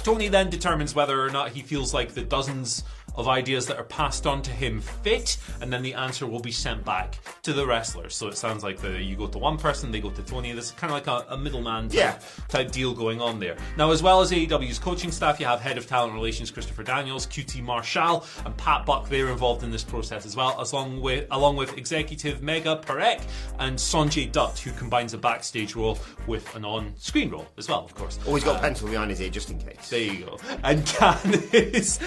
Tony 0.03 0.27
then 0.29 0.49
determines 0.49 0.95
whether 0.95 1.21
or 1.21 1.29
not 1.29 1.51
he 1.51 1.61
feels 1.61 1.93
like 1.93 2.13
the 2.13 2.21
dozens 2.21 2.83
of 3.19 3.27
ideas 3.27 3.65
that 3.67 3.77
are 3.77 3.83
passed 3.83 4.25
on 4.25 4.41
to 4.43 4.51
him 4.51 4.81
fit, 4.81 5.37
and 5.61 5.71
then 5.71 5.81
the 5.81 5.93
answer 5.93 6.25
will 6.25 6.39
be 6.39 6.51
sent 6.51 6.83
back 6.85 7.19
to 7.43 7.53
the 7.53 7.65
wrestlers. 7.65 8.15
So 8.15 8.27
it 8.27 8.37
sounds 8.37 8.63
like 8.63 8.79
the, 8.79 9.01
you 9.01 9.15
go 9.15 9.27
to 9.27 9.37
one 9.37 9.57
person, 9.57 9.91
they 9.91 9.99
go 10.01 10.09
to 10.09 10.21
Tony. 10.23 10.51
There's 10.51 10.71
kind 10.71 10.91
of 10.91 10.95
like 10.95 11.07
a, 11.07 11.33
a 11.33 11.37
middleman 11.37 11.89
type, 11.89 11.93
Yeah. 11.97 12.19
type 12.47 12.71
deal 12.71 12.93
going 12.93 13.21
on 13.21 13.39
there. 13.39 13.57
Now, 13.77 13.91
as 13.91 14.01
well 14.01 14.21
as 14.21 14.31
AEW's 14.31 14.79
coaching 14.79 15.11
staff, 15.11 15.39
you 15.39 15.45
have 15.45 15.59
head 15.61 15.77
of 15.77 15.87
talent 15.87 16.13
relations 16.13 16.49
Christopher 16.51 16.83
Daniels, 16.83 17.27
QT 17.27 17.61
Marshall, 17.61 18.25
and 18.45 18.55
Pat 18.57 18.85
Buck. 18.85 19.09
They're 19.09 19.29
involved 19.29 19.63
in 19.63 19.71
this 19.71 19.83
process 19.83 20.25
as 20.25 20.35
well, 20.35 20.59
as 20.59 20.71
along 20.71 21.01
with 21.01 21.27
along 21.31 21.55
with 21.57 21.77
executive 21.77 22.39
Megha 22.39 22.81
Parekh 22.83 23.21
and 23.59 23.77
Sonjay 23.77 24.31
Dutt, 24.31 24.57
who 24.59 24.71
combines 24.71 25.13
a 25.13 25.17
backstage 25.17 25.75
role 25.75 25.97
with 26.27 26.55
an 26.55 26.63
on-screen 26.65 27.29
role 27.29 27.47
as 27.57 27.67
well, 27.67 27.83
of 27.83 27.93
course. 27.95 28.19
Always 28.25 28.43
got 28.43 28.57
a 28.57 28.59
pencil 28.59 28.87
behind 28.87 29.09
his 29.09 29.19
ear 29.21 29.29
just 29.29 29.49
in 29.51 29.59
case. 29.59 29.89
There 29.89 29.99
you 29.99 30.25
go. 30.25 30.37
And 30.63 30.85
Khan 30.95 31.17
is 31.51 31.99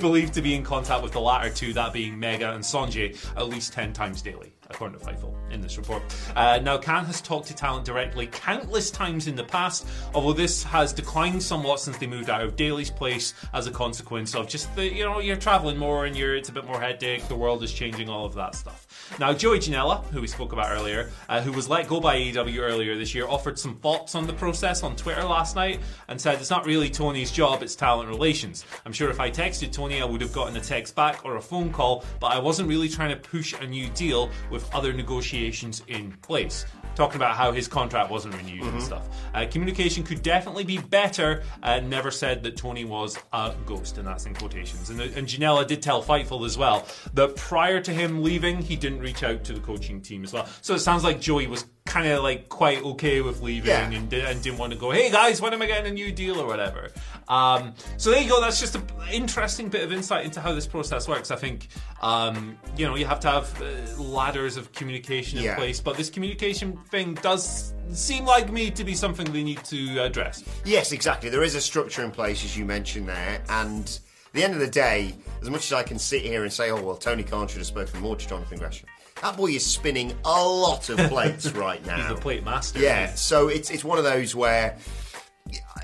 believed 0.00 0.34
to 0.34 0.42
be 0.42 0.53
in 0.54 0.62
contact 0.62 1.02
with 1.02 1.12
the 1.12 1.20
latter 1.20 1.50
two, 1.50 1.72
that 1.72 1.92
being 1.92 2.16
Megha 2.16 2.54
and 2.54 2.64
Sonjay, 2.64 3.16
at 3.36 3.48
least 3.48 3.72
10 3.72 3.92
times 3.92 4.22
daily. 4.22 4.52
According 4.70 4.98
to 4.98 5.04
Fightful 5.04 5.34
in 5.50 5.60
this 5.60 5.76
report. 5.76 6.02
Uh, 6.34 6.58
now, 6.62 6.78
Khan 6.78 7.04
has 7.04 7.20
talked 7.20 7.48
to 7.48 7.54
talent 7.54 7.84
directly 7.84 8.26
countless 8.26 8.90
times 8.90 9.26
in 9.26 9.36
the 9.36 9.44
past, 9.44 9.86
although 10.14 10.32
this 10.32 10.62
has 10.64 10.92
declined 10.92 11.42
somewhat 11.42 11.80
since 11.80 11.96
they 11.98 12.06
moved 12.06 12.30
out 12.30 12.42
of 12.42 12.56
Daily's 12.56 12.90
place 12.90 13.34
as 13.52 13.66
a 13.66 13.70
consequence 13.70 14.34
of 14.34 14.48
just 14.48 14.74
the, 14.76 14.92
you 14.92 15.04
know, 15.04 15.20
you're 15.20 15.36
traveling 15.36 15.76
more 15.76 16.06
and 16.06 16.16
you're 16.16 16.34
it's 16.36 16.48
a 16.48 16.52
bit 16.52 16.64
more 16.66 16.80
headache, 16.80 17.26
the 17.28 17.34
world 17.34 17.62
is 17.62 17.72
changing, 17.72 18.08
all 18.08 18.24
of 18.24 18.34
that 18.34 18.54
stuff. 18.54 18.86
Now, 19.18 19.32
Joey 19.32 19.58
Janela, 19.58 20.04
who 20.06 20.20
we 20.20 20.26
spoke 20.26 20.52
about 20.52 20.70
earlier, 20.70 21.10
uh, 21.28 21.40
who 21.40 21.52
was 21.52 21.68
let 21.68 21.88
go 21.88 22.00
by 22.00 22.16
AEW 22.16 22.58
earlier 22.60 22.96
this 22.96 23.14
year, 23.14 23.26
offered 23.26 23.58
some 23.58 23.76
thoughts 23.76 24.14
on 24.14 24.26
the 24.26 24.32
process 24.32 24.82
on 24.82 24.96
Twitter 24.96 25.22
last 25.24 25.56
night 25.56 25.80
and 26.08 26.20
said 26.20 26.40
it's 26.40 26.50
not 26.50 26.66
really 26.66 26.90
Tony's 26.90 27.30
job, 27.30 27.62
it's 27.62 27.74
talent 27.74 28.08
relations. 28.08 28.64
I'm 28.84 28.92
sure 28.92 29.10
if 29.10 29.20
I 29.20 29.30
texted 29.30 29.72
Tony, 29.72 30.00
I 30.00 30.04
would 30.04 30.20
have 30.20 30.32
gotten 30.32 30.56
a 30.56 30.60
text 30.60 30.94
back 30.94 31.24
or 31.24 31.36
a 31.36 31.40
phone 31.40 31.70
call, 31.72 32.04
but 32.20 32.28
I 32.28 32.38
wasn't 32.38 32.68
really 32.68 32.88
trying 32.88 33.10
to 33.10 33.16
push 33.16 33.54
a 33.60 33.66
new 33.66 33.88
deal 33.90 34.30
with 34.54 34.74
other 34.74 34.92
negotiations 34.92 35.82
in 35.88 36.12
place 36.22 36.64
talking 36.94 37.16
about 37.16 37.36
how 37.36 37.52
his 37.52 37.68
contract 37.68 38.10
wasn't 38.10 38.34
renewed 38.36 38.62
and 38.72 38.82
stuff. 38.82 39.08
Uh, 39.34 39.44
communication 39.50 40.04
could 40.04 40.22
definitely 40.22 40.64
be 40.64 40.78
better. 40.78 41.42
Uh, 41.62 41.80
never 41.80 42.10
said 42.10 42.42
that 42.44 42.56
Tony 42.56 42.84
was 42.84 43.18
a 43.32 43.52
ghost, 43.66 43.98
and 43.98 44.06
that's 44.06 44.26
in 44.26 44.34
quotations. 44.34 44.90
And, 44.90 45.00
and 45.00 45.26
Janela 45.26 45.66
did 45.66 45.82
tell 45.82 46.02
Fightful 46.02 46.46
as 46.46 46.56
well 46.56 46.86
that 47.14 47.36
prior 47.36 47.80
to 47.80 47.92
him 47.92 48.22
leaving, 48.22 48.62
he 48.62 48.76
didn't 48.76 49.00
reach 49.00 49.22
out 49.22 49.44
to 49.44 49.52
the 49.52 49.60
coaching 49.60 50.00
team 50.00 50.24
as 50.24 50.32
well. 50.32 50.46
So 50.60 50.74
it 50.74 50.80
sounds 50.80 51.04
like 51.04 51.20
Joey 51.20 51.46
was 51.46 51.66
kind 51.86 52.06
of 52.08 52.22
like 52.22 52.48
quite 52.48 52.82
okay 52.82 53.20
with 53.20 53.42
leaving 53.42 53.68
Yeah. 53.68 53.90
and, 53.90 54.08
di- 54.08 54.20
and 54.22 54.42
didn't 54.42 54.58
want 54.58 54.72
to 54.72 54.78
go, 54.78 54.90
hey 54.90 55.10
guys, 55.10 55.40
when 55.42 55.52
am 55.52 55.60
I 55.60 55.66
getting 55.66 55.90
a 55.90 55.94
new 55.94 56.10
deal 56.12 56.40
or 56.40 56.46
whatever. 56.46 56.88
Um, 57.28 57.74
so 57.98 58.10
there 58.10 58.22
you 58.22 58.28
go. 58.28 58.40
That's 58.40 58.58
just 58.58 58.74
an 58.74 58.84
interesting 59.12 59.68
bit 59.68 59.82
of 59.84 59.92
insight 59.92 60.24
into 60.24 60.40
how 60.40 60.54
this 60.54 60.66
process 60.66 61.06
works. 61.06 61.30
I 61.30 61.36
think, 61.36 61.68
um, 62.00 62.56
you 62.76 62.86
know, 62.86 62.96
you 62.96 63.04
have 63.04 63.20
to 63.20 63.30
have 63.30 63.62
uh, 63.62 64.00
ladders 64.02 64.56
of 64.56 64.72
communication 64.72 65.38
in 65.38 65.44
Yeah. 65.44 65.56
place, 65.56 65.78
but 65.78 65.96
this 65.98 66.08
communication 66.08 66.78
thing 66.90 67.14
does 67.16 67.74
seem 67.92 68.24
like 68.24 68.50
me 68.50 68.70
to 68.70 68.82
be 68.82 68.94
something 68.94 69.30
they 69.30 69.44
need 69.44 69.62
to 69.64 69.98
address. 70.02 70.42
Yes, 70.64 70.90
exactly. 70.90 71.28
There 71.28 71.42
is 71.42 71.54
a 71.54 71.60
structure 71.60 72.02
in 72.02 72.10
place, 72.10 72.44
as 72.44 72.56
you 72.56 72.64
mentioned 72.64 73.08
there, 73.08 73.42
and 73.50 73.84
at 73.84 74.32
the 74.32 74.42
end 74.42 74.54
of 74.54 74.60
the 74.60 74.68
day, 74.68 75.14
as 75.42 75.50
much 75.50 75.66
as 75.66 75.74
I 75.74 75.82
can 75.82 75.98
sit 75.98 76.22
here 76.22 76.42
and 76.44 76.52
say, 76.52 76.70
"Oh 76.70 76.82
well, 76.82 76.96
Tony 76.96 77.22
Khan 77.22 77.46
should 77.46 77.58
have 77.58 77.66
spoken 77.66 78.00
more 78.00 78.16
to 78.16 78.26
Jonathan 78.26 78.58
Gresham," 78.58 78.88
that 79.24 79.36
boy 79.36 79.46
is 79.52 79.64
spinning 79.64 80.12
a 80.24 80.44
lot 80.46 80.88
of 80.90 80.98
plates 81.08 81.50
right 81.52 81.84
now. 81.86 81.96
He's 81.96 82.08
the 82.08 82.20
plate 82.20 82.44
master. 82.44 82.78
Yeah, 82.78 83.14
so 83.14 83.48
it's 83.48 83.70
it's 83.70 83.82
one 83.84 83.98
of 83.98 84.04
those 84.04 84.34
where 84.34 84.76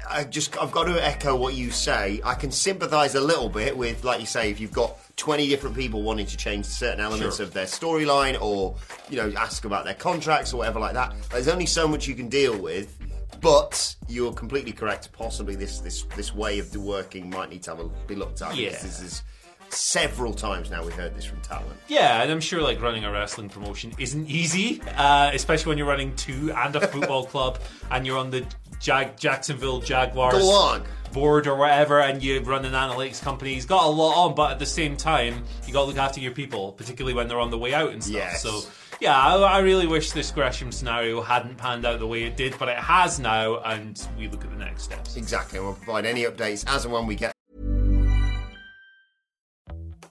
I 0.08 0.24
just 0.24 0.56
I've 0.60 0.72
got 0.72 0.84
to 0.84 1.04
echo 1.04 1.34
what 1.36 1.54
you 1.54 1.70
say. 1.70 2.20
I 2.24 2.34
can 2.34 2.50
sympathise 2.50 3.14
a 3.14 3.20
little 3.20 3.48
bit 3.48 3.76
with, 3.76 4.04
like 4.04 4.20
you 4.20 4.26
say, 4.26 4.50
if 4.50 4.60
you've 4.60 4.72
got 4.72 4.96
twenty 5.16 5.48
different 5.48 5.74
people 5.74 6.02
wanting 6.02 6.26
to 6.26 6.36
change 6.36 6.66
certain 6.66 7.00
elements 7.00 7.36
Sure. 7.36 7.46
of 7.46 7.52
their 7.54 7.66
storyline, 7.66 8.40
or 8.40 8.76
you 9.08 9.16
know, 9.16 9.32
ask 9.38 9.64
about 9.64 9.84
their 9.84 9.94
contracts 9.94 10.52
or 10.52 10.58
whatever 10.58 10.78
like 10.78 10.94
that. 10.94 11.14
There's 11.30 11.48
only 11.48 11.66
so 11.66 11.88
much 11.88 12.06
you 12.06 12.14
can 12.14 12.28
deal 12.28 12.56
with. 12.58 12.96
But 13.40 13.96
you're 14.06 14.34
completely 14.34 14.72
correct. 14.72 15.12
Possibly 15.12 15.54
this 15.54 15.78
this 15.78 16.02
this 16.14 16.34
way 16.34 16.58
of 16.58 16.72
the 16.72 16.80
working 16.80 17.30
might 17.30 17.48
need 17.48 17.62
to 17.62 17.70
have 17.70 17.80
a, 17.80 17.88
be 18.06 18.14
looked 18.14 18.42
at. 18.42 18.54
Yeah. 18.54 18.68
because 18.70 18.82
This 18.82 19.00
is 19.00 19.22
several 19.72 20.34
times 20.34 20.70
now 20.70 20.84
we've 20.84 20.94
heard 20.94 21.14
this 21.14 21.24
from 21.24 21.40
talent. 21.40 21.78
Yeah, 21.88 22.22
and 22.22 22.30
I'm 22.30 22.40
sure 22.40 22.62
like 22.62 22.80
running 22.80 23.04
a 23.04 23.10
wrestling 23.10 23.48
promotion 23.48 23.92
isn't 23.98 24.28
easy, 24.28 24.80
uh, 24.96 25.30
especially 25.32 25.70
when 25.70 25.78
you're 25.78 25.86
running 25.86 26.14
two 26.16 26.52
and 26.56 26.74
a 26.76 26.86
football 26.86 27.24
club 27.26 27.58
and 27.90 28.06
you're 28.06 28.18
on 28.18 28.30
the 28.30 28.44
Jag- 28.80 29.16
Jacksonville 29.18 29.80
Jaguars 29.80 30.34
Go 30.34 30.50
on. 30.50 30.84
board 31.12 31.46
or 31.46 31.56
whatever, 31.56 32.00
and 32.00 32.22
you 32.22 32.40
run 32.40 32.64
an 32.64 32.72
analytics 32.72 33.20
company. 33.22 33.54
He's 33.54 33.66
got 33.66 33.84
a 33.84 33.90
lot 33.90 34.16
on, 34.16 34.34
but 34.34 34.52
at 34.52 34.58
the 34.58 34.66
same 34.66 34.96
time, 34.96 35.44
you 35.66 35.72
got 35.72 35.80
to 35.82 35.86
look 35.86 35.98
after 35.98 36.20
your 36.20 36.32
people, 36.32 36.72
particularly 36.72 37.14
when 37.14 37.28
they're 37.28 37.40
on 37.40 37.50
the 37.50 37.58
way 37.58 37.74
out 37.74 37.90
and 37.92 38.02
stuff. 38.02 38.14
Yes. 38.14 38.42
So. 38.42 38.62
Yeah, 39.00 39.18
I, 39.18 39.36
I 39.36 39.58
really 39.60 39.86
wish 39.86 40.12
this 40.12 40.30
Gresham 40.30 40.70
scenario 40.72 41.22
hadn't 41.22 41.56
panned 41.56 41.86
out 41.86 42.00
the 42.00 42.06
way 42.06 42.24
it 42.24 42.36
did, 42.36 42.58
but 42.58 42.68
it 42.68 42.76
has 42.76 43.18
now, 43.18 43.58
and 43.60 44.02
we 44.18 44.28
look 44.28 44.44
at 44.44 44.50
the 44.50 44.58
next 44.58 44.82
steps. 44.82 45.16
Exactly, 45.16 45.58
and 45.58 45.66
we'll 45.66 45.76
provide 45.76 46.04
any 46.04 46.24
updates 46.24 46.64
as 46.68 46.84
and 46.84 46.92
when 46.92 47.06
we 47.06 47.14
get. 47.14 47.32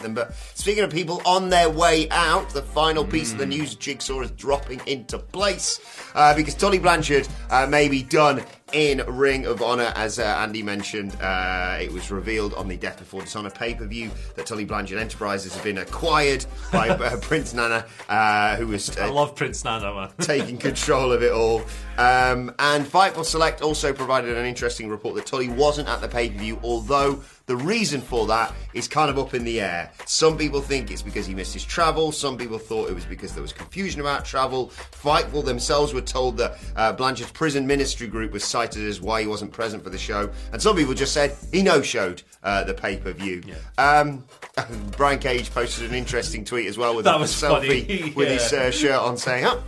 Them. 0.00 0.14
But 0.14 0.34
speaking 0.54 0.84
of 0.84 0.90
people 0.90 1.22
on 1.24 1.48
their 1.48 1.70
way 1.70 2.08
out, 2.10 2.50
the 2.50 2.62
final 2.62 3.04
piece 3.04 3.32
of 3.32 3.38
the 3.38 3.46
news 3.46 3.74
jigsaw 3.74 4.20
is 4.20 4.30
dropping 4.32 4.80
into 4.86 5.18
place 5.18 5.80
uh, 6.14 6.34
because 6.34 6.54
Tully 6.54 6.78
Blanchard 6.78 7.28
uh, 7.50 7.66
may 7.66 7.88
be 7.88 8.02
done 8.02 8.42
in 8.72 9.02
Ring 9.06 9.46
of 9.46 9.62
Honor, 9.62 9.92
as 9.96 10.18
uh, 10.18 10.22
Andy 10.22 10.62
mentioned. 10.62 11.16
Uh, 11.20 11.78
it 11.80 11.92
was 11.92 12.10
revealed 12.10 12.54
on 12.54 12.68
the 12.68 12.76
Death 12.76 12.98
Before 12.98 13.22
Dishonor 13.22 13.50
pay 13.50 13.74
per 13.74 13.86
view 13.86 14.10
that 14.36 14.46
Tully 14.46 14.64
Blanchard 14.64 14.98
Enterprises 14.98 15.54
has 15.54 15.62
been 15.62 15.78
acquired 15.78 16.44
by 16.72 16.88
uh, 16.88 17.16
Prince 17.18 17.54
Nana, 17.54 17.86
uh, 18.08 18.56
who 18.56 18.68
was 18.68 18.96
I 18.96 19.08
uh, 19.08 19.12
love 19.12 19.34
Prince 19.34 19.64
Nana, 19.64 20.10
taking 20.20 20.58
control 20.58 21.12
of 21.12 21.22
it 21.22 21.32
all. 21.32 21.62
Um, 21.98 22.54
and 22.58 22.86
Fightful 22.86 23.24
Select 23.24 23.62
also 23.62 23.92
provided 23.92 24.36
an 24.36 24.46
interesting 24.46 24.88
report 24.88 25.16
that 25.16 25.26
Tully 25.26 25.48
wasn't 25.48 25.88
at 25.88 26.00
the 26.00 26.08
pay 26.08 26.30
per 26.30 26.38
view, 26.38 26.58
although 26.62 27.22
The 27.50 27.56
reason 27.56 28.00
for 28.00 28.28
that 28.28 28.54
is 28.74 28.86
kind 28.86 29.10
of 29.10 29.18
up 29.18 29.34
in 29.34 29.42
the 29.42 29.60
air. 29.60 29.90
Some 30.06 30.38
people 30.38 30.60
think 30.60 30.92
it's 30.92 31.02
because 31.02 31.26
he 31.26 31.34
missed 31.34 31.52
his 31.52 31.64
travel. 31.64 32.12
Some 32.12 32.38
people 32.38 32.58
thought 32.58 32.88
it 32.88 32.94
was 32.94 33.04
because 33.04 33.32
there 33.32 33.42
was 33.42 33.52
confusion 33.52 34.00
about 34.00 34.24
travel. 34.24 34.68
Fightful 34.68 35.44
themselves 35.44 35.92
were 35.92 36.00
told 36.00 36.36
that 36.36 36.58
uh, 36.76 36.92
Blanchard's 36.92 37.32
prison 37.32 37.66
ministry 37.66 38.06
group 38.06 38.30
was 38.30 38.44
cited 38.44 38.86
as 38.86 39.00
why 39.00 39.22
he 39.22 39.26
wasn't 39.26 39.50
present 39.50 39.82
for 39.82 39.90
the 39.90 39.98
show. 39.98 40.30
And 40.52 40.62
some 40.62 40.76
people 40.76 40.94
just 40.94 41.12
said 41.12 41.36
he 41.50 41.60
no-showed 41.60 42.22
uh, 42.44 42.62
the 42.62 42.72
pay-per-view. 42.72 43.42
Um, 43.78 44.24
Brian 44.96 45.18
Cage 45.18 45.50
posted 45.50 45.90
an 45.90 45.96
interesting 45.96 46.44
tweet 46.44 46.68
as 46.68 46.78
well 46.78 46.94
with 46.94 47.04
That 47.04 47.20
a 47.20 47.24
selfie 47.24 47.84
funny, 47.84 48.12
with 48.14 48.28
his 48.28 48.52
uh, 48.52 48.70
shirt 48.70 49.00
on 49.00 49.16
saying, 49.16 49.46
oh, 49.46 49.60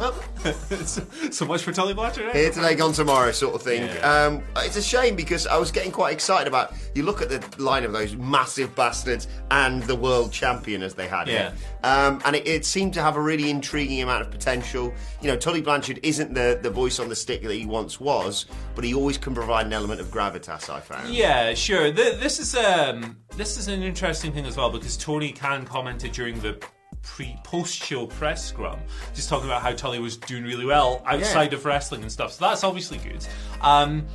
well, 0.00 0.14
so, 1.30 1.44
much 1.46 1.62
for 1.62 1.72
Tully 1.72 1.94
Blanchard. 1.94 2.30
eh? 2.30 2.32
here 2.32 2.50
today, 2.50 2.74
gone 2.74 2.92
tomorrow, 2.92 3.30
sort 3.32 3.54
of 3.54 3.62
thing. 3.62 3.82
Yeah. 3.82 3.98
Um, 4.26 4.42
it's 4.56 4.76
a 4.76 4.82
shame 4.82 5.14
because 5.14 5.46
I 5.46 5.56
was 5.58 5.70
getting 5.70 5.92
quite 5.92 6.12
excited 6.14 6.48
about. 6.48 6.72
You 6.94 7.02
look 7.04 7.22
at 7.22 7.28
the 7.28 7.62
line 7.62 7.84
of 7.84 7.92
those 7.92 8.16
massive 8.16 8.74
bastards 8.74 9.28
and 9.50 9.82
the 9.84 9.94
world 9.94 10.32
champion 10.32 10.82
as 10.82 10.94
they 10.94 11.06
had 11.06 11.28
Yeah. 11.28 11.52
it, 11.52 11.84
um, 11.84 12.20
and 12.24 12.34
it, 12.34 12.46
it 12.48 12.64
seemed 12.64 12.94
to 12.94 13.02
have 13.02 13.16
a 13.16 13.20
really 13.20 13.50
intriguing 13.50 14.02
amount 14.02 14.22
of 14.22 14.30
potential. 14.30 14.92
You 15.20 15.28
know, 15.28 15.36
Tully 15.36 15.60
Blanchard 15.60 16.00
isn't 16.02 16.34
the 16.34 16.58
the 16.62 16.70
voice 16.70 16.98
on 16.98 17.08
the 17.08 17.16
stick 17.16 17.42
that 17.42 17.52
he 17.52 17.66
once 17.66 18.00
was, 18.00 18.46
but 18.74 18.84
he 18.84 18.94
always 18.94 19.18
can 19.18 19.34
provide 19.34 19.66
an 19.66 19.72
element 19.72 20.00
of 20.00 20.06
gravitas. 20.10 20.70
I 20.70 20.80
found. 20.80 21.14
Yeah, 21.14 21.54
sure. 21.54 21.92
Th- 21.92 22.18
this 22.18 22.40
is 22.40 22.54
um, 22.56 23.16
this 23.36 23.58
is 23.58 23.68
an 23.68 23.82
interesting 23.82 24.32
thing 24.32 24.46
as 24.46 24.56
well 24.56 24.70
because 24.70 24.96
Tony 24.96 25.32
Khan 25.32 25.64
commented 25.66 26.12
during 26.12 26.40
the 26.40 26.58
pre 27.02 27.36
post 27.44 27.74
show 27.74 28.06
press 28.06 28.44
scrum, 28.44 28.78
just 29.14 29.28
talking 29.28 29.46
about 29.46 29.62
how 29.62 29.72
Tully 29.72 29.98
was 29.98 30.16
doing 30.16 30.44
really 30.44 30.64
well 30.66 31.02
outside 31.06 31.52
of 31.52 31.64
wrestling 31.64 32.02
and 32.02 32.10
stuff. 32.12 32.32
So 32.32 32.44
that's 32.46 32.64
obviously 32.64 32.98
good. 32.98 33.26
Um, 33.60 34.06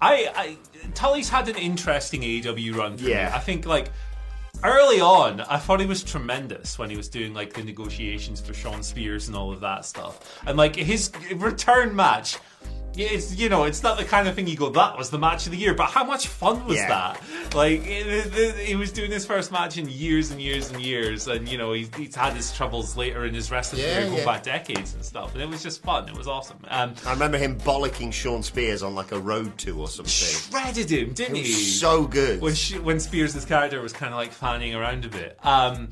I, 0.00 0.30
I 0.34 0.56
Tully's 0.94 1.28
had 1.28 1.48
an 1.48 1.56
interesting 1.56 2.22
AEW 2.22 2.74
run. 2.76 2.96
For 2.98 3.04
Yeah. 3.08 3.26
me. 3.28 3.32
I 3.34 3.38
think 3.38 3.66
like. 3.66 3.90
Early 4.64 5.00
on, 5.00 5.40
I 5.40 5.56
thought 5.56 5.80
he 5.80 5.86
was 5.86 6.04
tremendous 6.04 6.78
when 6.78 6.88
he 6.88 6.96
was 6.96 7.08
doing 7.08 7.34
like 7.34 7.52
the 7.52 7.64
negotiations 7.64 8.40
for 8.40 8.54
Shawn 8.54 8.80
Spears 8.84 9.26
and 9.26 9.36
all 9.36 9.50
of 9.52 9.58
that 9.60 9.84
stuff. 9.84 10.40
And 10.46 10.56
like 10.56 10.76
his 10.76 11.10
return 11.34 11.96
match, 11.96 12.38
yeah, 12.94 13.08
it's 13.10 13.34
you 13.36 13.48
know, 13.48 13.64
it's 13.64 13.82
not 13.82 13.96
the 13.98 14.04
kind 14.04 14.28
of 14.28 14.34
thing 14.34 14.46
you 14.46 14.56
go, 14.56 14.70
that 14.70 14.96
was 14.98 15.10
the 15.10 15.18
match 15.18 15.46
of 15.46 15.52
the 15.52 15.58
year. 15.58 15.74
But 15.74 15.86
how 15.90 16.04
much 16.04 16.28
fun 16.28 16.64
was 16.66 16.76
Yeah. 16.76 16.88
that? 16.88 17.54
Like 17.54 17.82
he 17.82 18.74
was 18.76 18.92
doing 18.92 19.10
his 19.10 19.26
first 19.26 19.50
match 19.52 19.78
in 19.78 19.88
years 19.88 20.30
and 20.30 20.40
years 20.40 20.70
and 20.70 20.80
years, 20.80 21.26
and 21.28 21.48
you 21.48 21.58
know 21.58 21.72
he's, 21.72 21.94
he's 21.96 22.14
had 22.14 22.34
his 22.34 22.52
troubles 22.52 22.96
later 22.96 23.24
in 23.26 23.34
his 23.34 23.50
wrestling 23.50 23.82
Yeah, 23.82 23.94
career, 23.96 24.06
going 24.06 24.18
yeah. 24.18 24.24
back 24.24 24.42
decades 24.42 24.94
and 24.94 25.04
stuff. 25.04 25.32
And 25.34 25.42
it 25.42 25.48
was 25.48 25.62
just 25.62 25.82
fun. 25.82 26.08
It 26.08 26.16
was 26.16 26.28
awesome. 26.28 26.58
Um, 26.68 26.94
I 27.06 27.12
remember 27.12 27.38
him 27.38 27.58
bollocking 27.60 28.12
Shawn 28.12 28.42
Spears 28.42 28.82
on 28.82 28.94
like 28.94 29.12
a 29.12 29.18
road 29.18 29.56
to 29.58 29.80
or 29.80 29.88
something. 29.88 30.10
shredded 30.12 30.90
him, 30.90 31.12
didn't 31.12 31.36
he? 31.36 31.44
so 31.52 32.06
good. 32.06 32.40
when 32.40 32.54
she, 32.54 32.78
when 32.78 33.00
Spears' 33.00 33.44
character 33.44 33.80
was 33.80 33.92
kind 33.92 34.12
of 34.12 34.18
like 34.18 34.32
fanning 34.32 34.74
around 34.74 35.04
a 35.04 35.08
bit. 35.08 35.38
Um, 35.42 35.88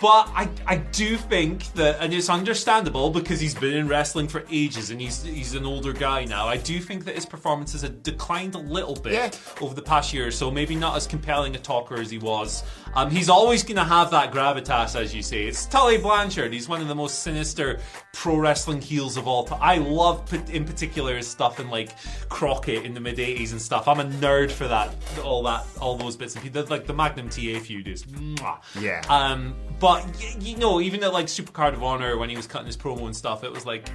but 0.00 0.28
I, 0.34 0.48
I 0.66 0.76
do 0.78 1.16
think 1.16 1.72
that, 1.74 1.98
and 2.00 2.12
it's 2.12 2.28
understandable 2.28 3.10
because 3.10 3.38
he's 3.40 3.54
been 3.54 3.74
in 3.74 3.86
wrestling 3.86 4.26
for 4.26 4.44
ages 4.50 4.90
and 4.90 5.00
he's 5.00 5.22
he's 5.22 5.54
an 5.54 5.64
older 5.64 5.92
guy 5.92 6.24
now. 6.24 6.48
I 6.48 6.56
do 6.56 6.80
think 6.80 7.04
that 7.04 7.14
his 7.14 7.24
performances 7.24 7.82
have 7.82 8.02
declined 8.02 8.56
a 8.56 8.58
little 8.58 8.96
bit 8.96 9.12
Yeah. 9.12 9.30
over 9.60 9.72
the 9.74 9.82
past 9.82 10.12
year 10.12 10.26
or 10.26 10.30
so. 10.32 10.50
Maybe 10.50 10.74
not 10.74 10.96
as 10.96 11.06
compelling 11.06 11.54
a 11.54 11.58
talker 11.58 11.94
as 11.94 12.10
he 12.10 12.18
was. 12.18 12.64
Um, 12.96 13.10
he's 13.10 13.28
always 13.28 13.62
going 13.64 13.76
to 13.76 13.84
have 13.84 14.10
that 14.12 14.32
gravitas, 14.32 14.94
as 14.94 15.12
you 15.14 15.20
say. 15.22 15.46
It's 15.46 15.66
Tully 15.66 15.98
Blanchard. 15.98 16.52
He's 16.52 16.68
one 16.68 16.80
of 16.80 16.86
the 16.86 16.94
most 16.94 17.20
sinister 17.24 17.80
pro 18.12 18.36
wrestling 18.36 18.80
heels 18.80 19.16
of 19.16 19.26
all 19.26 19.42
time. 19.44 19.58
I 19.60 19.78
love, 19.78 20.32
in 20.52 20.64
particular, 20.64 21.16
his 21.16 21.26
stuff 21.28 21.58
in 21.60 21.70
like 21.70 21.90
Crockett 22.28 22.84
in 22.84 22.94
the 22.94 23.00
mid 23.00 23.18
'80s 23.18 23.52
and 23.52 23.60
stuff. 23.62 23.86
I'm 23.88 24.00
a 24.00 24.04
nerd 24.04 24.50
for 24.50 24.66
that, 24.68 24.94
all 25.22 25.42
that, 25.44 25.66
all 25.80 25.96
those 25.96 26.16
bits 26.16 26.34
and 26.34 26.44
pieces. 26.44 26.70
Like 26.70 26.86
the 26.86 26.94
Magnum 26.94 27.28
TA 27.28 27.58
feud 27.60 27.88
is, 27.88 28.04
mwah. 28.04 28.58
Yeah. 28.80 29.02
Um, 29.08 29.54
but 29.84 30.02
you 30.40 30.56
know, 30.56 30.80
even 30.80 31.04
at 31.04 31.12
like 31.12 31.26
Supercard 31.26 31.74
of 31.74 31.82
Honor 31.82 32.16
when 32.16 32.30
he 32.30 32.36
was 32.36 32.46
cutting 32.46 32.66
his 32.66 32.74
promo 32.74 33.04
and 33.04 33.14
stuff, 33.14 33.44
it 33.44 33.52
was 33.52 33.66
like 33.66 33.86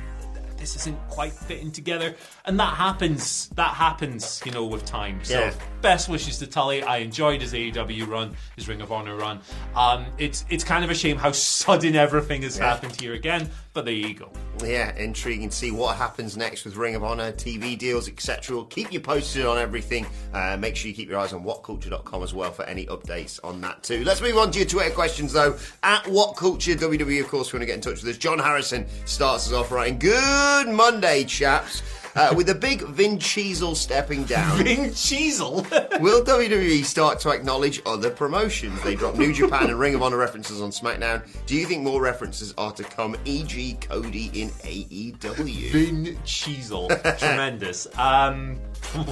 this 0.59 0.75
isn't 0.75 0.97
quite 1.09 1.31
fitting 1.33 1.71
together, 1.71 2.15
and 2.45 2.59
that 2.59 2.73
happens. 2.75 3.49
That 3.55 3.73
happens, 3.73 4.41
you 4.45 4.51
know, 4.51 4.65
with 4.65 4.85
time. 4.85 5.19
So 5.23 5.39
Yeah. 5.39 5.53
best 5.81 6.09
wishes 6.09 6.37
to 6.39 6.47
Tully. 6.47 6.83
I 6.83 6.97
enjoyed 6.97 7.41
his 7.41 7.53
AEW 7.53 8.05
run, 8.05 8.35
his 8.55 8.67
Ring 8.67 8.81
of 8.81 8.91
Honor 8.91 9.15
run. 9.15 9.39
Um, 9.75 10.05
it's 10.17 10.45
it's 10.49 10.63
kind 10.63 10.83
of 10.83 10.89
a 10.89 10.95
shame 10.95 11.17
how 11.17 11.31
sudden 11.33 11.95
everything 11.95 12.41
has 12.43 12.57
Yeah. 12.57 12.65
happened 12.69 12.99
here 12.99 13.13
again, 13.13 13.49
but 13.73 13.85
there 13.85 13.93
you 13.93 14.13
go. 14.13 14.29
Yeah, 14.63 14.93
intriguing 14.97 15.49
to 15.49 15.55
see 15.55 15.71
what 15.71 15.95
happens 15.95 16.35
next 16.35 16.65
with 16.65 16.75
Ring 16.75 16.93
of 16.95 17.03
Honor, 17.03 17.31
TV 17.31 17.77
deals, 17.77 18.09
etc. 18.09 18.55
We'll 18.57 18.65
keep 18.65 18.91
you 18.91 18.99
posted 18.99 19.45
on 19.45 19.57
everything. 19.57 20.05
Uh, 20.33 20.57
make 20.57 20.75
sure 20.75 20.89
you 20.89 20.93
keep 20.95 21.07
your 21.09 21.17
eyes 21.17 21.31
on 21.31 21.45
whatculture.com 21.45 22.23
as 22.23 22.33
well 22.33 22.51
for 22.51 22.65
any 22.65 22.85
updates 22.87 23.39
on 23.41 23.61
that 23.61 23.83
too. 23.83 24.03
Let's 24.03 24.19
move 24.21 24.37
on 24.37 24.51
to 24.51 24.59
your 24.59 24.67
Twitter 24.67 24.93
questions 24.93 25.31
though. 25.31 25.57
At 25.83 26.05
What 26.07 26.35
Culture 26.35 26.75
WWE, 26.75 27.21
of 27.21 27.29
course, 27.29 27.53
you 27.53 27.57
want 27.57 27.61
to 27.61 27.67
get 27.67 27.75
in 27.75 27.81
touch 27.81 28.03
with 28.03 28.11
us. 28.11 28.17
John 28.17 28.37
Harrison 28.39 28.85
starts 29.05 29.47
us 29.47 29.53
off 29.53 29.71
writing, 29.71 29.97
Good 29.97 30.21
Monday, 30.67 31.23
chaps. 31.25 31.81
Uh, 32.15 32.33
with 32.35 32.47
the 32.47 32.55
big 32.55 32.81
Vin 32.81 33.17
Cheezel 33.17 33.75
stepping 33.75 34.23
down. 34.25 34.57
Vin 34.63 34.89
Cheezel. 34.91 35.99
Will 36.01 36.23
WWE 36.23 36.83
start 36.83 37.19
to 37.21 37.29
acknowledge 37.29 37.81
other 37.85 38.09
promotions? 38.09 38.81
They 38.83 38.95
drop 38.95 39.15
New 39.15 39.33
Japan 39.33 39.69
and 39.69 39.79
Ring 39.79 39.95
of 39.95 40.01
Honor 40.01 40.17
references 40.17 40.61
on 40.61 40.71
SmackDown. 40.71 41.23
Do 41.45 41.55
you 41.55 41.65
think 41.65 41.83
more 41.83 42.01
references 42.01 42.53
are 42.57 42.71
to 42.73 42.83
come, 42.83 43.15
e.g., 43.25 43.77
Cody 43.81 44.31
in 44.33 44.49
AEW? 44.49 45.71
Vin 45.71 46.17
Cheezel. 46.25 46.89
Tremendous. 47.19 47.87
Um, 47.97 48.59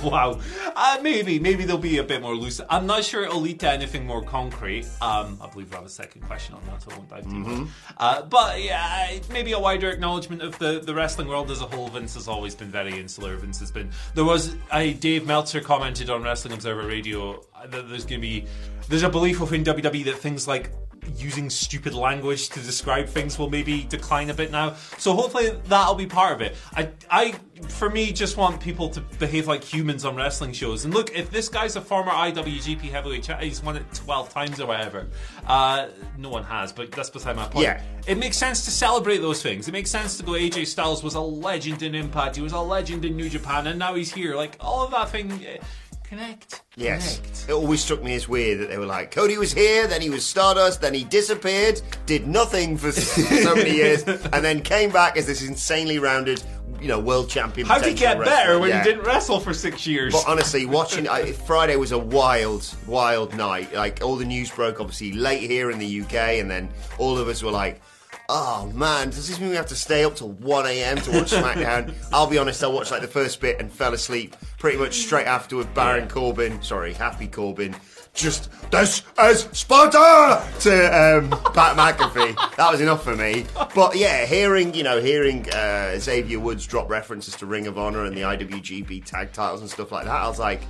wow. 0.04 0.40
Uh, 0.76 1.00
maybe, 1.02 1.40
maybe 1.40 1.66
they'll 1.66 1.78
be 1.78 1.98
a 1.98 2.04
bit 2.04 2.22
more 2.22 2.36
loose. 2.36 2.62
I'm 2.70 2.88
not 2.88 3.04
sure 3.04 3.24
it'll 3.24 3.42
lead 3.42 3.60
to 3.62 3.70
anything 3.70 4.06
more 4.06 4.24
concrete. 4.24 4.86
Um, 5.02 5.38
I 5.42 5.50
believe 5.50 5.70
we 5.70 5.76
have 5.76 5.86
a 5.86 5.90
second 5.90 6.22
question 6.22 6.56
on 6.56 6.62
that, 6.68 6.82
so 6.82 6.92
I 6.92 6.98
won't 6.98 7.10
dive 7.10 7.24
too 7.24 7.30
much. 7.30 7.70
Uh, 7.98 8.22
but 8.24 8.62
yeah, 8.62 9.18
maybe 9.32 9.52
a 9.52 9.60
wider 9.60 9.90
acknowledgement 9.90 10.42
of 10.42 10.58
the, 10.60 10.80
the 10.80 10.94
wrestling 10.94 11.28
world 11.28 11.52
as 11.52 11.62
a 11.62 11.66
whole. 11.66 11.88
Vince 11.90 12.16
has 12.16 12.28
always 12.28 12.56
been 12.56 12.70
very 12.70 12.87
insular. 12.92 13.36
Vince 13.36 13.60
has 13.60 13.72
been. 13.72 13.90
There 14.16 14.26
was 14.26 14.56
a 14.72 14.94
Dave 14.94 15.26
Meltzer 15.26 15.62
commented 15.62 16.10
on 16.10 16.24
Wrestling 16.24 16.54
Observer 16.54 16.88
Radio 16.88 17.44
uh, 17.56 17.68
that 17.68 17.90
there's 17.90 18.06
going 18.06 18.22
to 18.22 18.28
be 18.28 18.46
there's 18.90 19.04
a 19.04 19.10
belief 19.10 19.40
within 19.40 19.64
WWE 19.64 20.06
that 20.06 20.18
things 20.18 20.48
like 20.48 20.72
using 21.16 21.50
stupid 21.50 21.94
language 21.94 22.50
to 22.50 22.60
describe 22.60 23.08
things 23.08 23.38
will 23.40 23.50
maybe 23.50 23.84
decline 23.84 24.30
a 24.30 24.34
bit 24.34 24.52
now. 24.52 24.76
So 24.98 25.14
hopefully 25.14 25.52
that'll 25.66 25.96
be 25.96 26.06
part 26.08 26.34
of 26.34 26.42
it. 26.42 26.56
I, 26.76 26.90
I, 27.10 27.36
for 27.70 27.90
me, 27.90 28.12
just 28.12 28.38
want 28.38 28.60
people 28.60 28.90
to 28.90 29.02
behave 29.20 29.48
like 29.48 29.64
humans 29.64 30.06
on 30.06 30.16
wrestling 30.16 30.54
shows. 30.54 30.86
And 30.86 30.94
look, 30.94 31.16
if 31.16 31.32
this 31.32 31.50
guy's 31.50 31.76
a 31.76 31.82
former 31.82 32.12
IWGP 32.12 32.82
Heavyweight 32.82 33.24
Champion, 33.24 33.50
he's 33.50 33.64
won 33.64 33.76
it 33.78 33.84
twelve 33.94 34.30
times 34.30 34.60
or 34.60 34.68
whatever. 34.68 35.08
Uh, 35.46 35.88
no 36.18 36.30
one 36.30 36.44
has, 36.44 36.72
but 36.72 36.92
that's 36.92 37.10
beside 37.10 37.36
my 37.36 37.48
point. 37.48 37.64
Yeah. 37.64 37.82
It 38.06 38.18
makes 38.18 38.38
sense 38.38 38.64
to 38.66 38.72
celebrate 38.72 39.18
those 39.18 39.42
things. 39.42 39.68
It 39.68 39.72
makes 39.72 39.90
sense 39.90 40.18
to 40.18 40.24
go. 40.24 40.34
AJ 40.34 40.68
Styles 40.68 41.04
was 41.04 41.16
a 41.16 41.22
legend 41.22 41.82
in 41.84 41.96
Impact. 41.96 42.36
He 42.36 42.42
was 42.42 42.54
a 42.54 42.60
legend 42.60 43.06
in 43.06 43.16
New 43.18 43.30
Japan, 43.30 43.68
and 43.68 43.80
now 43.80 43.96
he's 43.96 44.14
here. 44.14 44.36
Like 44.36 44.56
all 44.60 44.86
of 44.86 44.92
that 44.92 45.10
thing. 45.10 45.32
eh, 45.46 45.58
Connect. 46.10 46.62
Yes. 46.76 47.18
Connect. 47.20 47.50
It 47.50 47.52
always 47.54 47.84
struck 47.84 48.02
me 48.02 48.16
as 48.16 48.30
weird 48.30 48.60
that 48.60 48.70
they 48.70 48.78
were 48.78 48.86
like, 48.86 49.12
Cody 49.12 49.38
was 49.38 49.54
here, 49.54 49.88
then 49.88 50.02
he 50.02 50.10
was 50.10 50.26
Stardust, 50.26 50.82
then 50.82 50.94
he 50.94 51.04
disappeared, 51.04 51.82
did 52.06 52.28
nothing 52.28 52.78
for 52.78 52.92
so 52.92 53.56
many 53.56 53.72
years, 53.76 54.04
and 54.04 54.44
then 54.46 54.62
came 54.62 54.90
back 54.92 55.18
as 55.18 55.26
this 55.28 55.42
insanely 55.46 56.00
rounded, 56.00 56.42
you 56.80 56.88
know, 56.88 57.00
world 57.00 57.30
champion. 57.30 57.68
How'd 57.68 57.84
he 57.86 57.92
potential 57.92 58.24
get 58.24 58.26
better 58.26 58.60
when 58.60 58.70
Yeah. 58.70 58.84
he 58.84 58.90
didn't 58.92 59.04
wrestle 59.06 59.40
for 59.42 59.54
six 59.54 59.86
years? 59.86 60.14
But 60.14 60.24
honestly, 60.28 60.66
watching 60.80 61.10
I, 61.10 61.32
Friday 61.34 61.76
was 61.76 61.92
a 61.92 62.00
wild, 62.00 62.74
wild 62.88 63.36
night. 63.36 63.74
Like 63.74 64.02
all 64.02 64.16
the 64.16 64.26
news 64.26 64.50
broke 64.50 64.80
obviously 64.80 65.12
late 65.12 65.42
here 65.50 65.72
in 65.72 65.80
the 65.80 66.02
UK, 66.02 66.14
and 66.40 66.50
then 66.50 66.70
all 66.98 67.18
of 67.18 67.28
us 67.28 67.44
were 67.44 67.52
like, 67.52 67.82
"Oh 68.30 68.72
man, 68.74 69.10
does 69.10 69.28
this 69.28 69.40
mean 69.40 69.50
we 69.50 69.56
have 69.56 69.68
to 69.68 69.76
stay 69.76 70.04
up 70.04 70.16
till 70.16 70.32
one 70.32 70.66
a.m. 70.66 70.98
to 70.98 71.12
watch 71.12 71.32
SmackDown?" 71.32 71.94
I'll 72.12 72.28
be 72.28 72.38
honest, 72.38 72.64
I 72.64 72.68
watched 72.68 72.92
like 72.92 73.02
the 73.02 73.08
first 73.08 73.40
bit 73.42 73.60
and 73.60 73.72
fell 73.72 73.94
asleep 73.94 74.36
pretty 74.60 74.78
much 74.78 74.96
straight 74.96 75.28
after 75.28 75.56
with 75.56 75.74
Baron. 75.74 76.08
Corbin. 76.08 76.62
Sorry, 76.62 76.94
Happy 76.94 77.28
Corbin. 77.28 77.76
Just 78.14 78.50
this 78.72 79.04
is 79.22 79.48
Sparta 79.52 80.44
to 80.62 80.86
um, 80.88 81.30
Pat 81.54 81.78
McAfee. 81.78 82.56
That 82.56 82.72
was 82.72 82.82
enough 82.82 83.04
for 83.04 83.16
me. 83.16 83.46
But 83.76 83.96
yeah, 83.96 84.26
hearing 84.26 84.74
you 84.74 84.82
know 84.84 85.00
hearing 85.00 85.48
uh, 85.52 86.00
Xavier 86.00 86.40
Woods 86.40 86.66
drop 86.66 86.90
references 86.90 87.36
to 87.36 87.46
Ring 87.46 87.68
of 87.68 87.78
Honor 87.78 88.06
and 88.06 88.18
the 88.18 88.22
IWGP 88.22 89.06
tag 89.06 89.34
titles 89.34 89.62
and 89.62 89.70
stuff 89.70 89.92
like 89.92 90.06
that, 90.06 90.16
I 90.16 90.28
was 90.28 90.40
like, 90.40 90.62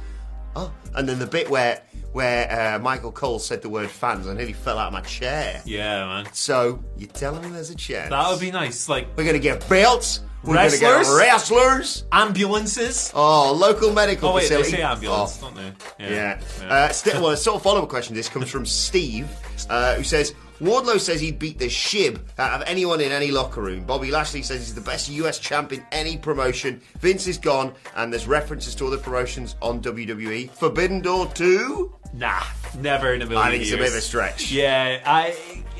oh. 0.57 0.71
And 0.95 1.07
then 1.07 1.19
the 1.19 1.27
bit 1.27 1.49
where 1.49 1.81
where 2.13 2.75
uh, 2.75 2.79
Michael 2.79 3.11
Cole 3.11 3.37
said 3.39 3.61
the 3.61 3.69
word 3.69 3.89
fans, 3.89 4.27
I 4.27 4.33
nearly 4.33 4.53
fell 4.53 4.79
out 4.79 4.87
of 4.87 4.93
my 4.93 5.01
chair. 5.01 5.61
yeah, 5.65 6.05
man. 6.05 6.27
So 6.33 6.83
you're 6.97 7.09
telling 7.09 7.43
me 7.43 7.49
there's 7.49 7.69
a 7.69 7.75
chance? 7.75 8.09
That 8.09 8.29
would 8.31 8.39
be 8.39 8.49
nice. 8.51 8.89
Like 8.89 9.07
We're 9.15 9.25
gonna 9.25 9.37
get 9.39 9.67
belts. 9.69 10.21
We're 10.43 10.53
gonna 10.55 10.69
Wrestlers? 10.69 11.07
get 11.07 11.15
wrestlers. 11.17 12.03
ambulances. 12.11 13.11
Oh, 13.13 13.53
local 13.53 13.91
medical 13.93 14.29
Oh 14.29 14.35
wait, 14.35 14.43
facility. 14.43 14.71
they 14.71 14.77
say 14.77 14.83
ambulance, 14.83 15.39
Oh, 15.43 15.51
don't 15.51 15.75
they? 15.99 16.13
Yeah. 16.15 16.39
Uh, 16.67 16.89
st- 16.89 17.15
well, 17.15 17.29
a 17.31 17.37
sort 17.37 17.57
of 17.57 17.63
follow 17.63 17.83
up 17.83 17.89
question. 17.89 18.15
This 18.15 18.29
comes 18.29 18.49
from 18.49 18.65
Steve, 18.65 19.27
uh, 19.69 19.95
who 19.95 20.03
says, 20.03 20.33
Wardlow 20.59 20.99
says 20.99 21.21
he'd 21.21 21.37
beat 21.39 21.59
the 21.59 21.67
shib 21.67 22.19
out 22.39 22.61
of 22.61 22.67
anyone 22.67 22.99
in 23.01 23.11
any 23.11 23.31
locker 23.31 23.61
room. 23.61 23.83
Bobby 23.85 24.11
Lashley 24.11 24.41
says 24.41 24.59
he's 24.59 24.75
the 24.75 24.81
best 24.81 25.09
US 25.09 25.39
champ 25.39 25.71
in 25.71 25.85
any 25.91 26.17
promotion. 26.17 26.81
Vince 26.99 27.27
is 27.27 27.37
gone, 27.37 27.73
and 27.95 28.11
there's 28.11 28.27
references 28.27 28.73
to 28.75 28.87
other 28.87 28.97
promotions 28.97 29.55
on 29.61 29.81
WWE. 29.81 30.49
Forbidden 30.51 31.01
Door 31.01 31.27
2? 31.35 31.93
Nah, 32.13 32.41
never 32.79 33.13
in 33.13 33.21
a 33.21 33.25
million 33.25 33.31
years. 33.31 33.47
I 33.47 33.51
think 33.51 33.63
it's 33.63 33.71
a 33.73 33.77
bit 33.77 33.89
of 33.89 33.95
a 33.95 34.01
stretch. 34.01 34.51
Yeah, 34.51 35.01
I 35.05 35.35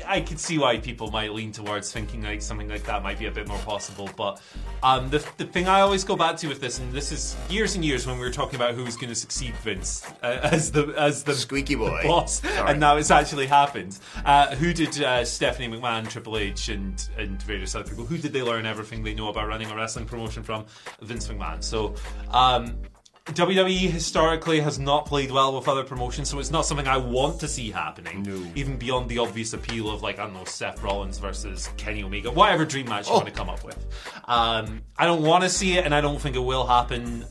I 0.06 0.20
could 0.22 0.40
see 0.40 0.58
why 0.58 0.78
people 0.78 1.10
might 1.10 1.32
lean 1.32 1.52
towards 1.52 1.92
thinking 1.92 2.22
like 2.22 2.40
something 2.40 2.68
like 2.68 2.84
that 2.84 3.02
might 3.02 3.18
be 3.18 3.26
a 3.26 3.30
bit 3.30 3.46
more 3.46 3.58
possible. 3.58 4.08
But 4.16 4.40
um, 4.82 5.10
the 5.10 5.26
the 5.36 5.44
thing 5.44 5.68
I 5.68 5.80
always 5.80 6.04
go 6.04 6.16
back 6.16 6.36
to 6.38 6.48
with 6.48 6.60
this, 6.60 6.78
and 6.78 6.92
this 6.92 7.12
is 7.12 7.36
years 7.48 7.74
and 7.74 7.84
years 7.84 8.06
when 8.06 8.18
we 8.18 8.24
were 8.24 8.30
talking 8.30 8.56
about 8.56 8.74
who 8.74 8.84
was 8.84 8.96
going 8.96 9.08
to 9.08 9.14
succeed 9.14 9.54
Vince 9.56 10.06
uh, 10.22 10.40
as 10.42 10.70
the 10.72 10.94
as 10.96 11.24
the 11.24 11.34
Squeaky 11.34 11.74
boy. 11.74 12.02
boss, 12.06 12.40
Sorry. 12.40 12.70
and 12.70 12.80
now 12.80 12.96
it's 12.96 13.10
actually 13.10 13.46
happened. 13.46 13.98
Uh, 14.24 14.54
who 14.56 14.67
did 14.72 15.00
uh, 15.02 15.24
Stephanie 15.24 15.68
McMahon, 15.68 16.08
Triple 16.08 16.36
H, 16.38 16.68
and 16.68 17.08
and 17.16 17.40
various 17.42 17.74
other 17.74 17.88
people? 17.88 18.04
Who 18.06 18.18
did 18.18 18.32
they 18.32 18.42
learn 18.42 18.66
everything 18.66 19.02
they 19.02 19.14
know 19.14 19.28
about 19.28 19.48
running 19.48 19.70
a 19.70 19.76
wrestling 19.76 20.06
promotion 20.06 20.42
from? 20.42 20.66
Vince 21.02 21.28
McMahon. 21.28 21.62
So. 21.62 21.94
Um, 22.30 22.78
WWE 23.26 23.90
historically 23.90 24.58
has 24.60 24.78
not 24.78 25.04
played 25.04 25.30
well 25.30 25.54
with 25.54 25.68
other 25.68 25.84
promotions, 25.84 26.30
so 26.30 26.38
it's 26.38 26.50
not 26.50 26.64
something 26.64 26.88
I 26.88 26.96
want 26.96 27.38
to 27.40 27.46
see 27.48 27.70
happening. 27.70 28.22
No. 28.22 28.42
Even 28.54 28.78
beyond 28.78 29.10
the 29.10 29.18
obvious 29.18 29.52
appeal 29.52 29.90
of, 29.90 30.00
like, 30.02 30.18
I 30.18 30.24
don't 30.24 30.32
know, 30.32 30.46
Seth 30.46 30.82
Rollins 30.82 31.18
versus 31.18 31.68
Kenny 31.76 32.02
Omega, 32.02 32.30
whatever 32.30 32.64
dream 32.64 32.88
match 32.88 33.06
you 33.06 33.12
Oh. 33.12 33.16
want 33.16 33.26
to 33.28 33.32
come 33.34 33.50
up 33.50 33.62
with. 33.64 33.76
Um, 34.24 34.80
I 34.96 35.04
don't 35.04 35.20
want 35.20 35.44
to 35.44 35.50
see 35.50 35.76
it, 35.76 35.84
and 35.84 35.94
I 35.94 36.00
don't 36.00 36.18
think 36.18 36.36
it 36.36 36.42
will 36.42 36.66
happen. 36.66 37.26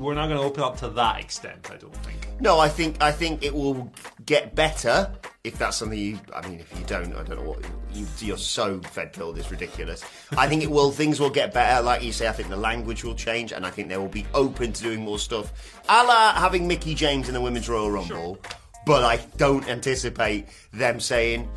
We're 0.00 0.14
not 0.14 0.28
going 0.28 0.38
to 0.38 0.44
open 0.44 0.62
up 0.62 0.76
to 0.78 0.88
that 0.90 1.20
extent, 1.20 1.70
I 1.70 1.76
don't 1.76 1.94
think. 1.96 2.40
No, 2.40 2.58
I 2.58 2.68
think 2.68 3.02
I 3.02 3.12
think 3.12 3.42
it 3.42 3.54
will 3.54 3.90
get 4.24 4.54
better 4.54 5.10
if 5.44 5.58
that's 5.58 5.76
something 5.76 5.98
you. 5.98 6.18
I 6.34 6.46
mean, 6.48 6.60
if 6.60 6.78
you 6.78 6.84
don't, 6.86 7.14
I 7.14 7.22
don't 7.22 7.36
know 7.36 7.50
what 7.50 7.64
you, 7.92 8.06
you're 8.18 8.36
so 8.36 8.80
fed 8.80 9.12
pilled. 9.12 9.38
It's 9.38 9.50
ridiculous. 9.50 10.04
I 10.36 10.48
think 10.48 10.62
it 10.62 10.70
will. 10.70 10.90
Things 10.90 11.18
will 11.18 11.30
get 11.30 11.54
better, 11.54 11.82
like 11.82 12.02
you 12.02 12.12
say. 12.12 12.28
I 12.28 12.32
think 12.32 12.48
the 12.48 12.56
language 12.56 13.04
will 13.04 13.14
change, 13.14 13.52
and 13.52 13.64
I 13.64 13.70
think 13.70 13.88
they 13.88 13.96
will 13.96 14.08
be 14.08 14.26
open 14.34 14.72
to 14.72 14.82
doing 14.82 15.00
more 15.00 15.18
stuff, 15.18 15.80
a 15.88 16.04
la 16.04 16.32
having 16.32 16.68
Mickie 16.68 16.94
James 16.94 17.28
in 17.28 17.34
the 17.34 17.40
Women's 17.40 17.68
Royal 17.68 17.90
Rumble. 17.90 18.38
But 18.84 19.02
I 19.02 19.16
don't 19.36 19.66
anticipate 19.68 20.46
them 20.72 21.00
saying. 21.00 21.48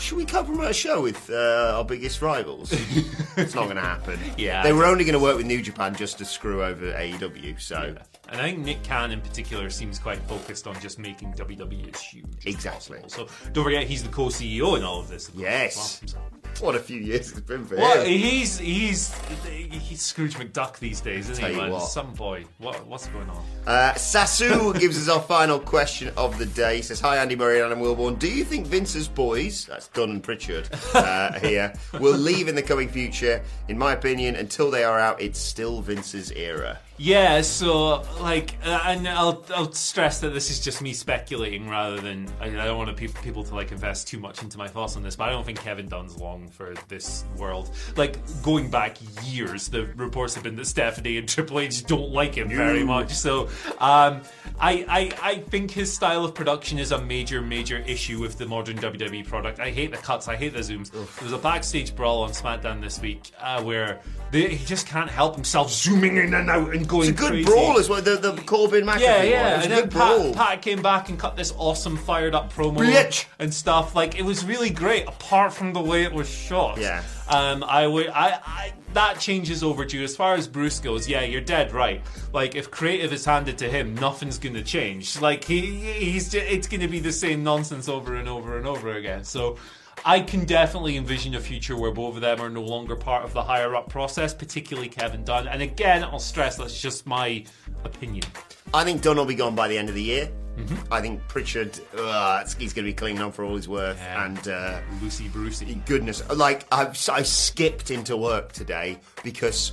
Should 0.00 0.18
we 0.18 0.24
come 0.24 0.46
a 0.60 0.72
show 0.72 1.02
with 1.02 1.30
uh, 1.30 1.74
our 1.76 1.84
biggest 1.84 2.22
rivals? 2.22 2.72
it's 3.36 3.54
not 3.54 3.64
going 3.64 3.76
to 3.76 3.82
happen. 3.82 4.18
Yeah, 4.36 4.62
they 4.62 4.72
were 4.72 4.84
only 4.84 5.04
going 5.04 5.14
to 5.14 5.18
work 5.20 5.36
with 5.36 5.46
New 5.46 5.62
Japan 5.62 5.94
just 5.94 6.18
to 6.18 6.24
screw 6.24 6.62
over 6.62 6.92
AEW. 6.92 7.60
So 7.60 7.94
And 8.28 8.40
I 8.40 8.44
think 8.50 8.58
Nick 8.60 8.84
Khan 8.84 9.10
in 9.12 9.20
particular 9.20 9.70
seems 9.70 9.98
quite 9.98 10.18
focused 10.28 10.66
on 10.66 10.78
just 10.80 10.98
making 10.98 11.32
WWE 11.34 11.94
as 11.94 12.00
huge 12.00 12.26
Exactly. 12.46 13.00
possible. 13.00 13.28
So 13.28 13.50
don't 13.52 13.64
forget 13.64 13.84
he's 13.84 14.02
the 14.02 14.08
co-CEO 14.10 14.76
in 14.76 14.84
all 14.84 15.00
of 15.00 15.08
this. 15.08 15.28
of 15.28 15.34
Yes. 15.36 16.00
as 16.04 16.14
well. 16.14 16.24
What 16.66 16.74
a 16.74 16.78
few 16.80 16.98
years 16.98 17.30
it's 17.32 17.40
been 17.40 17.64
for 17.66 17.76
Well, 17.76 18.00
him. 18.02 18.06
he's 18.18 18.58
he's 18.58 19.14
he's 19.44 20.00
Scrooge 20.00 20.34
McDuck 20.36 20.78
these 20.78 21.00
days, 21.00 21.28
isn't 21.28 21.42
Tell 21.42 21.50
he? 21.50 21.56
you 21.56 21.62
man? 21.62 21.72
what. 21.72 21.80
Some 21.80 22.12
boy. 22.14 22.44
What 22.58 22.86
what's 22.86 23.06
going 23.08 23.28
on? 23.28 23.44
Uh, 23.66 23.92
Sasu 23.96 24.78
gives 24.80 24.96
us 24.96 25.14
our 25.14 25.20
final 25.22 25.58
question 25.60 26.12
of 26.16 26.38
the 26.38 26.46
day. 26.46 26.76
He 26.76 26.82
says, 26.82 27.00
Hi, 27.00 27.18
Andy 27.18 27.36
Murray 27.36 27.60
and 27.60 27.66
Adam 27.72 27.80
Wilborn. 27.84 28.18
Do 28.18 28.28
you 28.30 28.44
think 28.44 28.66
Vince's 28.66 29.06
boys, 29.08 29.66
that's 29.66 29.88
Dunn 29.88 30.10
and 30.10 30.22
Pritchard 30.22 30.68
uh, 30.94 31.38
here, 31.40 31.72
will 32.00 32.16
leave 32.16 32.48
in 32.48 32.54
the 32.54 32.62
coming 32.62 32.88
future? 32.88 33.42
In 33.68 33.76
my 33.76 33.92
opinion, 33.92 34.36
until 34.36 34.70
they 34.70 34.84
are 34.84 34.98
out, 34.98 35.20
it's 35.20 35.38
still 35.38 35.80
Vince's 35.82 36.30
era. 36.32 36.78
Yeah, 36.98 37.42
so 37.42 38.02
like, 38.20 38.54
uh, 38.64 38.80
and 38.84 39.06
I'll 39.06 39.44
I'll 39.54 39.70
stress 39.72 40.20
that 40.20 40.30
this 40.30 40.50
is 40.50 40.60
just 40.60 40.80
me 40.80 40.94
speculating 40.94 41.68
rather 41.68 42.00
than 42.00 42.26
I, 42.40 42.46
I 42.46 42.50
don't 42.50 42.78
want 42.78 42.88
to 42.88 42.94
pe- 42.94 43.20
people 43.22 43.44
to 43.44 43.54
like 43.54 43.70
invest 43.70 44.08
too 44.08 44.18
much 44.18 44.42
into 44.42 44.56
my 44.56 44.66
thoughts 44.66 44.96
on 44.96 45.02
this, 45.02 45.14
but 45.14 45.28
I 45.28 45.32
don't 45.32 45.44
think 45.44 45.60
Kevin 45.60 45.88
Dunn's 45.88 46.16
long 46.16 46.48
for 46.48 46.74
this 46.88 47.24
world. 47.36 47.70
Like 47.96 48.18
going 48.42 48.70
back 48.70 48.96
years, 49.24 49.68
the 49.68 49.86
reports 49.96 50.34
have 50.34 50.44
been 50.44 50.56
that 50.56 50.66
Stephanie 50.66 51.18
and 51.18 51.28
Triple 51.28 51.60
H 51.60 51.84
don't 51.84 52.12
like 52.12 52.34
him 52.34 52.48
very 52.48 52.82
much. 52.84 53.12
So 53.12 53.48
um, 53.78 54.22
I, 54.58 54.84
I 54.88 55.12
I 55.22 55.38
think 55.50 55.70
his 55.70 55.92
style 55.92 56.24
of 56.24 56.34
production 56.34 56.78
is 56.78 56.92
a 56.92 57.00
major 57.02 57.42
major 57.42 57.78
issue 57.78 58.20
with 58.20 58.38
the 58.38 58.46
modern 58.46 58.78
WWE 58.78 59.26
product. 59.26 59.60
I 59.60 59.70
hate 59.70 59.90
the 59.90 59.98
cuts, 59.98 60.28
I 60.28 60.36
hate 60.36 60.54
the 60.54 60.60
zooms. 60.60 60.90
There 60.90 61.02
was 61.24 61.32
a 61.32 61.38
backstage 61.38 61.94
brawl 61.94 62.22
on 62.22 62.30
SmackDown 62.30 62.80
this 62.80 63.00
week 63.00 63.32
uh, 63.38 63.62
where 63.62 64.00
they, 64.30 64.54
he 64.54 64.64
just 64.64 64.86
can't 64.86 65.10
help 65.10 65.34
himself 65.34 65.70
zooming 65.70 66.16
in 66.16 66.32
and 66.32 66.48
out 66.50 66.74
and 66.74 66.85
going 66.86 67.10
It's 67.10 67.18
a 67.18 67.22
good 67.22 67.30
crazy. 67.30 67.44
brawl 67.44 67.78
as 67.78 67.88
well, 67.88 68.00
the, 68.02 68.16
the 68.16 68.32
Corbin 68.42 68.84
McAfee 68.84 69.00
Yeah, 69.00 69.22
yeah. 69.22 69.54
And 69.62 69.64
a 69.64 69.68
then 69.68 69.80
good 69.84 69.90
brawl. 69.90 70.32
Pat, 70.32 70.48
Pat 70.48 70.62
came 70.62 70.82
back 70.82 71.08
and 71.08 71.18
cut 71.18 71.36
this 71.36 71.52
awesome 71.56 71.96
fired 71.96 72.34
up 72.34 72.52
promo 72.52 73.26
and 73.38 73.52
stuff. 73.52 73.94
Like 73.94 74.18
it 74.18 74.22
was 74.22 74.44
really 74.44 74.70
great, 74.70 75.06
apart 75.06 75.52
from 75.52 75.72
the 75.72 75.80
way 75.80 76.02
it 76.04 76.12
was 76.12 76.28
shot. 76.28 76.78
Yeah. 76.78 77.02
Um, 77.28 77.64
I 77.64 77.86
would, 77.86 78.08
I, 78.08 78.38
I, 78.44 78.72
that 78.92 79.18
changes 79.18 79.62
overdue. 79.62 80.04
As 80.04 80.14
far 80.14 80.34
as 80.34 80.46
Bruce 80.46 80.78
goes, 80.78 81.08
yeah, 81.08 81.22
you're 81.22 81.40
dead 81.40 81.72
right. 81.72 82.00
Like 82.32 82.54
if 82.54 82.70
creative 82.70 83.12
is 83.12 83.24
handed 83.24 83.58
to 83.58 83.68
him, 83.68 83.94
nothing's 83.96 84.38
gonna 84.38 84.62
change. 84.62 85.20
Like 85.20 85.44
he, 85.44 85.60
he's, 85.62 86.30
ju- 86.30 86.38
it's 86.38 86.68
gonna 86.68 86.88
be 86.88 87.00
the 87.00 87.12
same 87.12 87.42
nonsense 87.42 87.88
over 87.88 88.14
and 88.14 88.28
over 88.28 88.56
and 88.58 88.66
over 88.66 88.92
again. 88.92 89.24
So. 89.24 89.56
I 90.06 90.20
can 90.20 90.44
definitely 90.44 90.96
envision 90.96 91.34
a 91.34 91.40
future 91.40 91.76
where 91.76 91.90
both 91.90 92.14
of 92.14 92.20
them 92.20 92.40
are 92.40 92.48
no 92.48 92.62
longer 92.62 92.94
part 92.94 93.24
of 93.24 93.32
the 93.32 93.42
higher 93.42 93.74
up 93.74 93.88
process, 93.88 94.32
particularly 94.32 94.88
Kevin 94.88 95.24
Dunn. 95.24 95.48
And 95.48 95.60
again, 95.60 96.04
I'll 96.04 96.20
stress 96.20 96.56
that's 96.56 96.80
just 96.80 97.08
my 97.08 97.44
opinion. 97.82 98.22
I 98.72 98.84
think 98.84 99.02
Dunn 99.02 99.16
will 99.16 99.24
be 99.24 99.34
gone 99.34 99.56
by 99.56 99.66
the 99.66 99.76
end 99.76 99.88
of 99.88 99.96
the 99.96 100.02
year. 100.02 100.30
Mm-hmm. 100.56 100.92
I 100.92 101.00
think 101.00 101.26
Pritchard, 101.26 101.80
uh, 101.98 102.44
he's 102.56 102.72
going 102.72 102.84
to 102.84 102.90
be 102.90 102.94
clinging 102.94 103.20
on 103.20 103.32
for 103.32 103.44
all 103.44 103.56
his 103.56 103.68
worth. 103.68 103.98
Yeah. 103.98 104.26
And 104.26 104.46
uh, 104.46 104.78
Lucy 105.02 105.26
Brucey. 105.26 105.74
goodness, 105.86 106.22
like 106.30 106.66
I, 106.70 106.86
I 106.86 107.22
skipped 107.22 107.90
into 107.90 108.16
work 108.16 108.52
today 108.52 109.00
because 109.24 109.72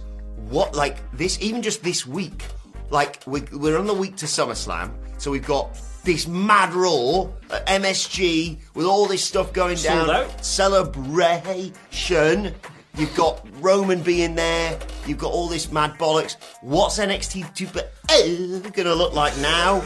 what, 0.50 0.76
like 0.76 0.98
this, 1.12 1.40
even 1.44 1.62
just 1.62 1.84
this 1.84 2.08
week, 2.08 2.44
like 2.90 3.22
we, 3.28 3.42
we're 3.54 3.78
on 3.78 3.86
the 3.86 3.94
week 3.94 4.16
to 4.18 4.26
SummerSlam, 4.26 4.94
so 5.20 5.30
we've 5.30 5.46
got 5.46 5.80
this 6.04 6.28
mad 6.28 6.74
raw 6.74 7.24
at 7.52 7.66
MSG 7.68 8.58
with 8.76 8.86
all 8.86 9.06
this 9.08 9.24
stuff 9.24 9.54
going 9.54 9.78
Sold 9.78 10.08
down, 10.08 10.16
out. 10.16 10.46
celebration. 10.46 12.54
You've 12.96 13.16
got 13.16 13.42
Roman 13.62 14.02
being 14.02 14.36
there. 14.36 14.78
You've 15.08 15.18
got 15.18 15.32
all 15.32 15.48
this 15.48 15.72
mad 15.72 15.98
bollocks. 15.98 16.36
What's 16.62 17.00
NXT 17.00 17.56
2 17.56 17.66
going 18.72 18.86
to 18.86 18.94
look 18.94 19.14
like 19.14 19.36
now? 19.40 19.84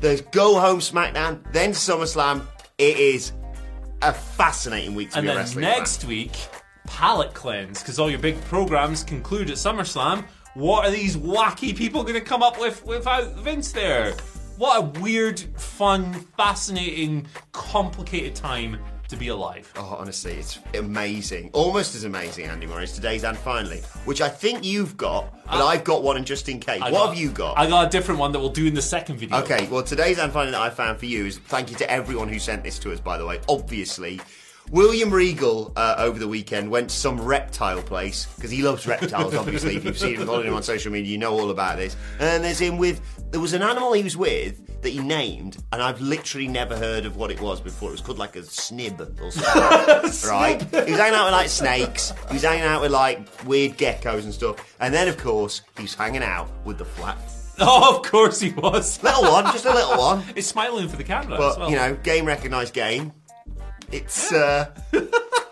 There's 0.00 0.20
Go 0.20 0.60
Home 0.60 0.80
SmackDown, 0.80 1.40
then 1.52 1.70
SummerSlam. 1.70 2.42
It 2.76 2.98
is 2.98 3.32
a 4.02 4.12
fascinating 4.12 4.94
week 4.94 5.12
to 5.12 5.18
And 5.18 5.24
be 5.24 5.30
a 5.30 5.34
then 5.34 5.38
wrestling 5.38 5.62
next 5.62 6.04
week, 6.04 6.36
palate 6.86 7.32
cleanse, 7.32 7.80
because 7.80 7.98
all 7.98 8.10
your 8.10 8.18
big 8.18 8.38
programs 8.42 9.04
conclude 9.04 9.48
at 9.48 9.56
SummerSlam. 9.56 10.24
What 10.54 10.84
are 10.84 10.90
these 10.90 11.16
wacky 11.16 11.74
people 11.74 12.02
going 12.02 12.14
to 12.14 12.20
come 12.20 12.42
up 12.42 12.60
with 12.60 12.84
without 12.84 13.36
Vince 13.36 13.72
there? 13.72 14.12
What 14.56 14.78
a 14.78 15.00
weird, 15.00 15.40
fun, 15.56 16.12
fascinating, 16.36 17.26
complicated 17.52 18.34
time 18.36 18.78
to 19.08 19.16
be 19.16 19.28
alive. 19.28 19.70
Oh, 19.76 19.96
honestly, 19.98 20.32
it's 20.34 20.60
amazing. 20.74 21.50
Almost 21.52 21.94
as 21.96 22.04
amazing, 22.04 22.46
Andy 22.46 22.66
Murray, 22.66 22.84
as 22.84 22.92
today's 22.92 23.24
and 23.24 23.36
finally, 23.36 23.80
which 24.04 24.20
I 24.22 24.28
think 24.28 24.64
you've 24.64 24.96
got, 24.96 25.32
but 25.44 25.60
Uh, 25.60 25.66
I've 25.66 25.84
got 25.84 26.02
one, 26.04 26.16
and 26.16 26.24
just 26.24 26.48
in 26.48 26.60
case. 26.60 26.80
I 26.80 26.90
what 26.90 26.98
got- 27.00 27.08
have 27.10 27.18
you 27.18 27.30
got? 27.30 27.58
I 27.58 27.66
got 27.66 27.86
a 27.88 27.90
different 27.90 28.20
one 28.20 28.32
that 28.32 28.38
we'll 28.38 28.48
do 28.48 28.66
in 28.66 28.74
the 28.74 28.80
second 28.82 29.16
video. 29.18 29.36
Okay, 29.38 29.66
well, 29.70 29.82
today's 29.82 30.18
and 30.18 30.32
finally 30.32 30.52
that 30.52 30.60
I 30.62 30.70
found 30.70 30.98
for 30.98 31.06
you 31.06 31.26
is 31.26 31.38
thank 31.48 31.70
you 31.70 31.76
to 31.78 31.90
everyone 31.90 32.28
who 32.28 32.38
sent 32.38 32.62
this 32.62 32.78
to 32.80 32.92
us, 32.92 33.00
by 33.00 33.18
the 33.18 33.26
way. 33.26 33.40
Obviously, 33.48 34.20
William 34.70 35.10
Regal 35.12 35.72
uh, 35.76 35.94
over 35.98 36.18
the 36.18 36.26
weekend 36.28 36.70
went 36.70 36.90
to 36.90 36.96
some 36.96 37.20
reptile 37.20 37.82
place 37.82 38.26
because 38.34 38.50
he 38.50 38.62
loves 38.62 38.86
reptiles. 38.86 39.34
Obviously, 39.34 39.76
if 39.76 39.84
you've 39.84 39.98
seen 39.98 40.16
him 40.16 40.26
following 40.26 40.48
him 40.48 40.54
on 40.54 40.62
social 40.62 40.90
media, 40.90 41.10
you 41.12 41.18
know 41.18 41.32
all 41.38 41.50
about 41.50 41.76
this. 41.76 41.96
And 42.18 42.42
there's 42.42 42.58
him 42.58 42.78
with 42.78 43.00
there 43.30 43.40
was 43.40 43.52
an 43.52 43.62
animal 43.62 43.92
he 43.92 44.02
was 44.02 44.16
with 44.16 44.60
that 44.82 44.90
he 44.90 44.98
named, 45.00 45.56
and 45.72 45.82
I've 45.82 46.00
literally 46.00 46.46
never 46.48 46.76
heard 46.76 47.04
of 47.06 47.16
what 47.16 47.30
it 47.30 47.40
was 47.40 47.60
before. 47.60 47.88
It 47.90 47.92
was 47.92 48.00
called 48.00 48.18
like 48.18 48.36
a 48.36 48.40
snib 48.40 49.00
or 49.20 49.30
something, 49.30 50.28
right? 50.30 50.60
He 50.60 50.92
was 50.92 51.00
hanging 51.00 51.14
out 51.14 51.24
with 51.26 51.32
like 51.32 51.48
snakes. 51.48 52.12
He 52.28 52.34
was 52.34 52.42
hanging 52.42 52.64
out 52.64 52.80
with 52.82 52.90
like 52.92 53.26
weird 53.46 53.78
geckos 53.78 54.24
and 54.24 54.32
stuff. 54.34 54.76
And 54.80 54.92
then, 54.92 55.08
of 55.08 55.16
course, 55.18 55.62
he 55.76 55.82
was 55.82 55.94
hanging 55.94 56.22
out 56.22 56.48
with 56.64 56.78
the 56.78 56.84
flat 56.84 57.18
Oh, 57.60 57.96
of 57.98 58.02
course 58.10 58.40
he 58.40 58.50
was. 58.50 59.00
little 59.02 59.22
one, 59.30 59.44
just 59.46 59.64
a 59.64 59.72
little 59.72 59.96
one. 59.98 60.22
It's 60.36 60.48
smiling 60.48 60.88
for 60.88 60.96
the 60.96 61.04
camera 61.04 61.36
But 61.38 61.52
as 61.52 61.58
well. 61.58 61.70
you 61.70 61.76
know, 61.76 61.94
game 62.02 62.24
recognised 62.26 62.74
game. 62.74 63.12
It's 63.92 64.32
uh, 64.32 64.70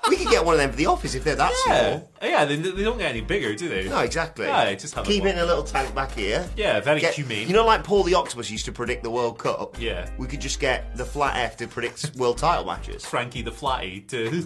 we 0.08 0.16
could 0.16 0.28
get 0.28 0.44
one 0.44 0.54
of 0.54 0.60
them 0.60 0.70
for 0.70 0.76
the 0.76 0.86
office 0.86 1.14
if 1.14 1.24
they're 1.24 1.36
that 1.36 1.52
yeah, 1.66 1.82
small. 1.98 2.10
yeah. 2.22 2.44
They, 2.44 2.56
they 2.56 2.82
don't 2.82 2.98
get 2.98 3.10
any 3.10 3.20
bigger, 3.20 3.54
do 3.54 3.68
they? 3.68 3.88
No, 3.88 4.00
exactly. 4.00 4.46
Yeah, 4.46 4.74
just 4.74 4.94
have 4.94 5.04
a 5.04 5.06
keep 5.08 5.24
it 5.24 5.34
in 5.34 5.38
a 5.38 5.44
little 5.44 5.62
tank 5.62 5.94
back 5.94 6.12
here. 6.12 6.48
Yeah, 6.56 6.80
very 6.80 7.00
Get- 7.00 7.14
humane. 7.14 7.46
You 7.46 7.54
know, 7.54 7.64
like 7.64 7.84
Paul 7.84 8.02
the 8.02 8.14
Octopus 8.14 8.50
used 8.50 8.64
to 8.66 8.72
predict 8.72 9.02
the 9.04 9.10
World 9.10 9.38
Cup. 9.38 9.76
Yeah. 9.80 10.08
we 10.18 10.26
could 10.26 10.40
just 10.40 10.60
get 10.60 10.96
the 10.96 11.04
Flat 11.04 11.36
F 11.36 11.56
to 11.58 11.68
predict 11.68 12.12
world 12.16 12.38
title 12.38 12.64
matches. 12.64 13.04
Frankie 13.04 13.42
the 13.42 13.52
Flatty 13.52 14.00
to. 14.08 14.26
I'm 14.28 14.42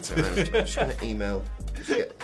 just 0.66 0.76
going 0.76 0.90
to 0.96 1.04
email 1.04 1.42
get 1.86 2.22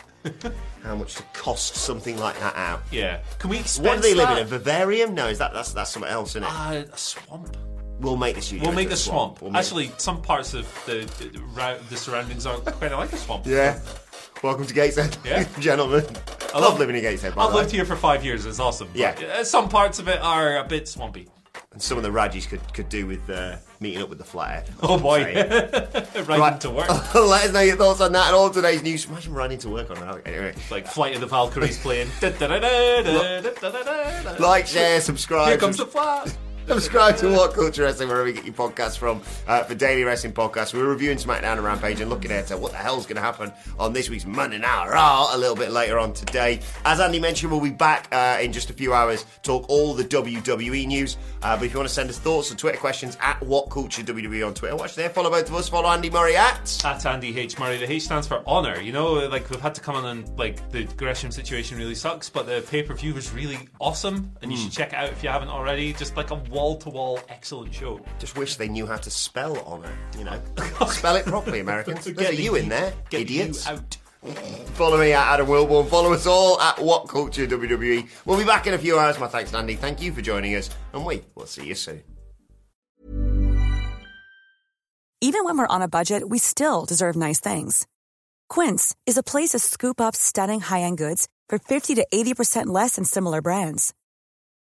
how 0.83 0.95
much 0.97 1.15
to 1.17 1.23
cost 1.33 1.77
something 1.77 2.19
like 2.19 2.39
that 2.41 2.57
out. 2.57 2.83
yeah. 2.91 3.21
Can 3.39 3.51
we 3.51 3.59
expense 3.59 3.87
What 3.87 3.97
do 3.97 4.03
they 4.03 4.15
live 4.15 4.31
in? 4.31 4.39
A 4.39 4.45
vivarium? 4.45 5.15
No, 5.15 5.29
is 5.29 5.39
that 5.39 5.53
that's 5.53 5.73
that's 5.73 5.91
something 5.91 6.11
else, 6.11 6.31
isn't 6.31 6.45
it? 6.45 6.49
Uh, 6.51 6.85
a 6.93 6.99
swamp 6.99 7.57
we'll 8.03 8.17
make 8.17 8.35
the 8.35 8.43
studio. 8.43 8.67
We'll 8.67 8.75
make 8.75 8.91
a 8.91 8.97
swamp. 8.97 9.39
swamp. 9.39 9.43
We'll 9.43 9.51
make 9.53 9.61
Actually, 9.61 9.93
some 9.97 10.21
parts 10.21 10.55
of 10.55 10.67
the, 10.87 11.01
the, 11.19 11.79
the 11.89 11.97
surroundings 11.97 12.47
are 12.47 12.61
kind 12.61 12.93
of 12.93 12.99
like 12.99 13.13
a 13.13 13.17
swamp. 13.17 13.47
Yeah. 13.47 13.81
Welcome 14.43 14.67
to 14.67 14.75
Gateshead, 14.75 15.17
yeah. 15.25 15.47
gentlemen. 15.61 16.05
I 16.53 16.59
love, 16.59 16.79
living 16.79 16.97
in 16.97 17.03
Gateshead. 17.03 17.35
I've 17.37 17.55
lived 17.55 17.71
here 17.71 17.85
for 17.85 17.97
five 17.97 18.25
years. 18.25 18.45
It's 18.45 18.59
awesome. 18.59 18.89
Yeah. 18.93 19.15
Uh, 19.39 19.45
some 19.45 19.69
parts 19.69 20.01
of 20.01 20.09
it 20.09 20.21
are 20.21 20.59
a 20.59 20.65
bit 20.65 20.89
swampy. 20.89 21.29
And 21.73 21.81
some 21.81 21.97
of 21.97 22.03
the 22.03 22.11
radgies 22.11 22.47
could, 22.49 22.61
could 22.75 22.89
do 22.89 23.07
with 23.07 23.31
uh, 23.31 23.57
meeting 23.81 24.03
up 24.03 24.09
with 24.09 24.19
the 24.19 24.25
flyer. 24.25 24.65
Oh 24.83 24.99
boy, 24.99 25.23
riding 25.25 26.27
right. 26.29 26.61
to 26.61 26.71
work. 26.71 26.89
Let 27.15 27.45
us 27.45 27.53
know 27.53 27.61
your 27.61 27.77
thoughts 27.77 28.01
on 28.01 28.13
that 28.13 28.27
and 28.27 28.37
all 28.37 28.51
today's 28.51 28.83
news. 28.83 29.07
Imagine 29.07 29.33
riding 29.33 29.59
to 29.59 29.69
work 29.71 29.91
on 29.91 30.01
that. 30.01 30.27
Anyway, 30.27 30.55
like 30.71 30.87
Flight 30.87 31.15
of 31.15 31.21
the 31.21 31.27
Valkyries 31.29 31.79
playing. 31.79 32.09
like, 34.41 34.67
share, 34.67 35.01
subscribe. 35.01 35.49
Here 35.49 35.57
comes 35.59 35.77
the 35.77 35.87
flyer. 35.87 36.25
Subscribe 36.69 37.17
to 37.19 37.29
What 37.29 37.55
Culture 37.55 37.83
Wrestling 37.83 38.09
wherever 38.09 38.29
you 38.29 38.35
get 38.35 38.45
your 38.45 38.55
podcasts 38.55 38.97
from 38.97 39.21
uh, 39.47 39.65
for 39.65 39.75
daily 39.75 40.05
wrestling 40.05 40.33
podcasts. 40.33 40.73
We're 40.73 40.87
reviewing 40.87 41.19
SmackDown 41.19 41.55
and 41.55 41.65
Rampage 41.65 42.01
and 42.01 42.09
looking 42.09 42.31
at 42.31 42.51
uh, 42.51 42.57
what 42.57 42.71
the 42.71 42.79
hell's 42.79 43.05
going 43.05 43.17
to 43.17 43.23
happen 43.23 43.53
on 43.79 43.93
this 43.93 44.09
week's 44.09 44.25
Monday 44.25 44.59
Night 44.59 44.89
Raw 44.89 45.35
a 45.35 45.37
little 45.37 45.57
bit 45.57 45.71
later 45.73 45.99
on 45.99 46.13
today. 46.13 46.61
As 46.85 47.01
Andy 47.01 47.19
mentioned, 47.21 47.51
we'll 47.51 47.61
be 47.61 47.71
back 47.71 48.09
uh, 48.13 48.39
in 48.41 48.53
just 48.53 48.71
a 48.71 48.73
few 48.73 48.95
hours 48.95 49.27
talk 49.43 49.69
all 49.69 49.93
the 49.93 50.05
WWE 50.05 50.87
news. 50.87 51.17
Uh, 51.43 51.57
but 51.57 51.67
if 51.67 51.73
you 51.73 51.79
want 51.79 51.89
to 51.89 51.95
send 51.95 52.09
us 52.09 52.19
thoughts 52.19 52.51
or 52.53 52.55
Twitter 52.55 52.79
questions 52.79 53.19
at 53.21 53.43
What 53.43 53.69
Culture 53.69 54.03
WWE 54.03 54.47
on 54.47 54.55
Twitter, 54.55 54.77
watch 54.77 54.95
there. 54.95 55.11
Follow 55.11 55.31
both 55.31 55.49
of 55.49 55.55
us. 55.57 55.69
Follow 55.69 55.89
Andy 55.91 56.11
Murray 56.11 56.37
at. 56.37 56.81
At 56.85 57.05
Andy 57.05 57.39
H. 57.39 57.59
Murray, 57.59 57.77
the 57.77 57.91
H 57.91 58.05
stands 58.05 58.27
for 58.29 58.43
honor. 58.47 58.81
You 58.81 58.93
know, 58.93 59.15
like 59.15 59.51
we've 59.51 59.61
had 59.61 59.75
to 59.75 59.81
come 59.81 59.97
on 59.97 60.05
and 60.07 60.39
like 60.39 60.71
the 60.71 60.85
Gresham 60.97 61.33
situation 61.33 61.77
really 61.77 61.97
sucks, 61.97 62.31
but 62.31 62.47
the 62.47 62.65
pay 62.71 62.83
per 62.85 62.95
view 62.95 63.15
was 63.15 63.33
really 63.33 63.69
awesome, 63.81 64.33
and 64.43 64.51
you 64.53 64.57
should 64.57 64.73
check 64.73 64.93
it 64.93 64.97
out 64.97 65.11
if 65.11 65.23
you 65.25 65.29
haven't 65.29 65.49
already. 65.49 65.93
Just 65.93 66.17
like 66.17 66.31
a 66.31 66.37
wall 66.53 66.77
to 66.77 66.91
wall 66.91 67.19
excellent 67.29 67.75
show. 67.75 68.01
Just 68.19 68.37
wish 68.37 68.57
they 68.57 68.69
knew 68.69 68.87
how 68.87 68.97
to 68.99 69.11
spell 69.11 69.59
honor. 69.61 69.93
You 70.19 70.25
know, 70.25 70.41
spell 70.89 71.17
it 71.17 71.25
properly, 71.27 71.61
Americans. 71.67 72.05
There's 72.05 72.31
a 72.31 72.35
you 72.43 72.55
in 72.55 72.69
there, 72.69 72.93
Get 73.11 73.23
idiots. 73.23 73.67
you 73.67 73.73
out. 73.73 73.97
Follow 74.75 75.01
me 75.01 75.13
at 75.13 75.35
Adam 75.35 75.49
Wilborn. 75.49 75.89
Follow 75.89 76.13
us 76.13 76.27
all 76.27 76.61
at 76.61 76.79
What 76.79 77.09
Culture 77.09 77.45
WWE. 77.47 78.09
We'll 78.25 78.39
be 78.39 78.45
back 78.45 78.69
in 78.69 78.75
a 78.75 78.79
few 78.79 78.97
hours. 78.97 79.19
My 79.19 79.27
thanks, 79.27 79.53
Andy. 79.53 79.75
Thank 79.75 80.01
you 80.01 80.13
for 80.13 80.21
joining 80.23 80.55
us, 80.55 80.71
and 80.93 81.05
we 81.05 81.23
will 81.35 81.47
see 81.47 81.67
you 81.67 81.75
soon. 81.75 82.03
Even 85.21 85.45
when 85.45 85.57
we're 85.59 85.67
on 85.67 85.83
a 85.83 85.89
budget, 85.89 86.29
we 86.29 86.39
still 86.39 86.85
deserve 86.85 87.17
nice 87.17 87.41
things. 87.41 87.87
Quince 88.49 88.95
is 89.07 89.17
a 89.17 89.23
place 89.23 89.51
to 89.51 89.59
scoop 89.59 90.01
up 90.01 90.15
stunning 90.15 90.61
high-end 90.61 90.99
goods 90.99 91.29
for 91.49 91.59
50 91.59 91.95
to 91.97 92.07
80% 92.13 92.67
less 92.67 92.97
than 92.97 93.05
similar 93.05 93.41
brands. 93.41 93.95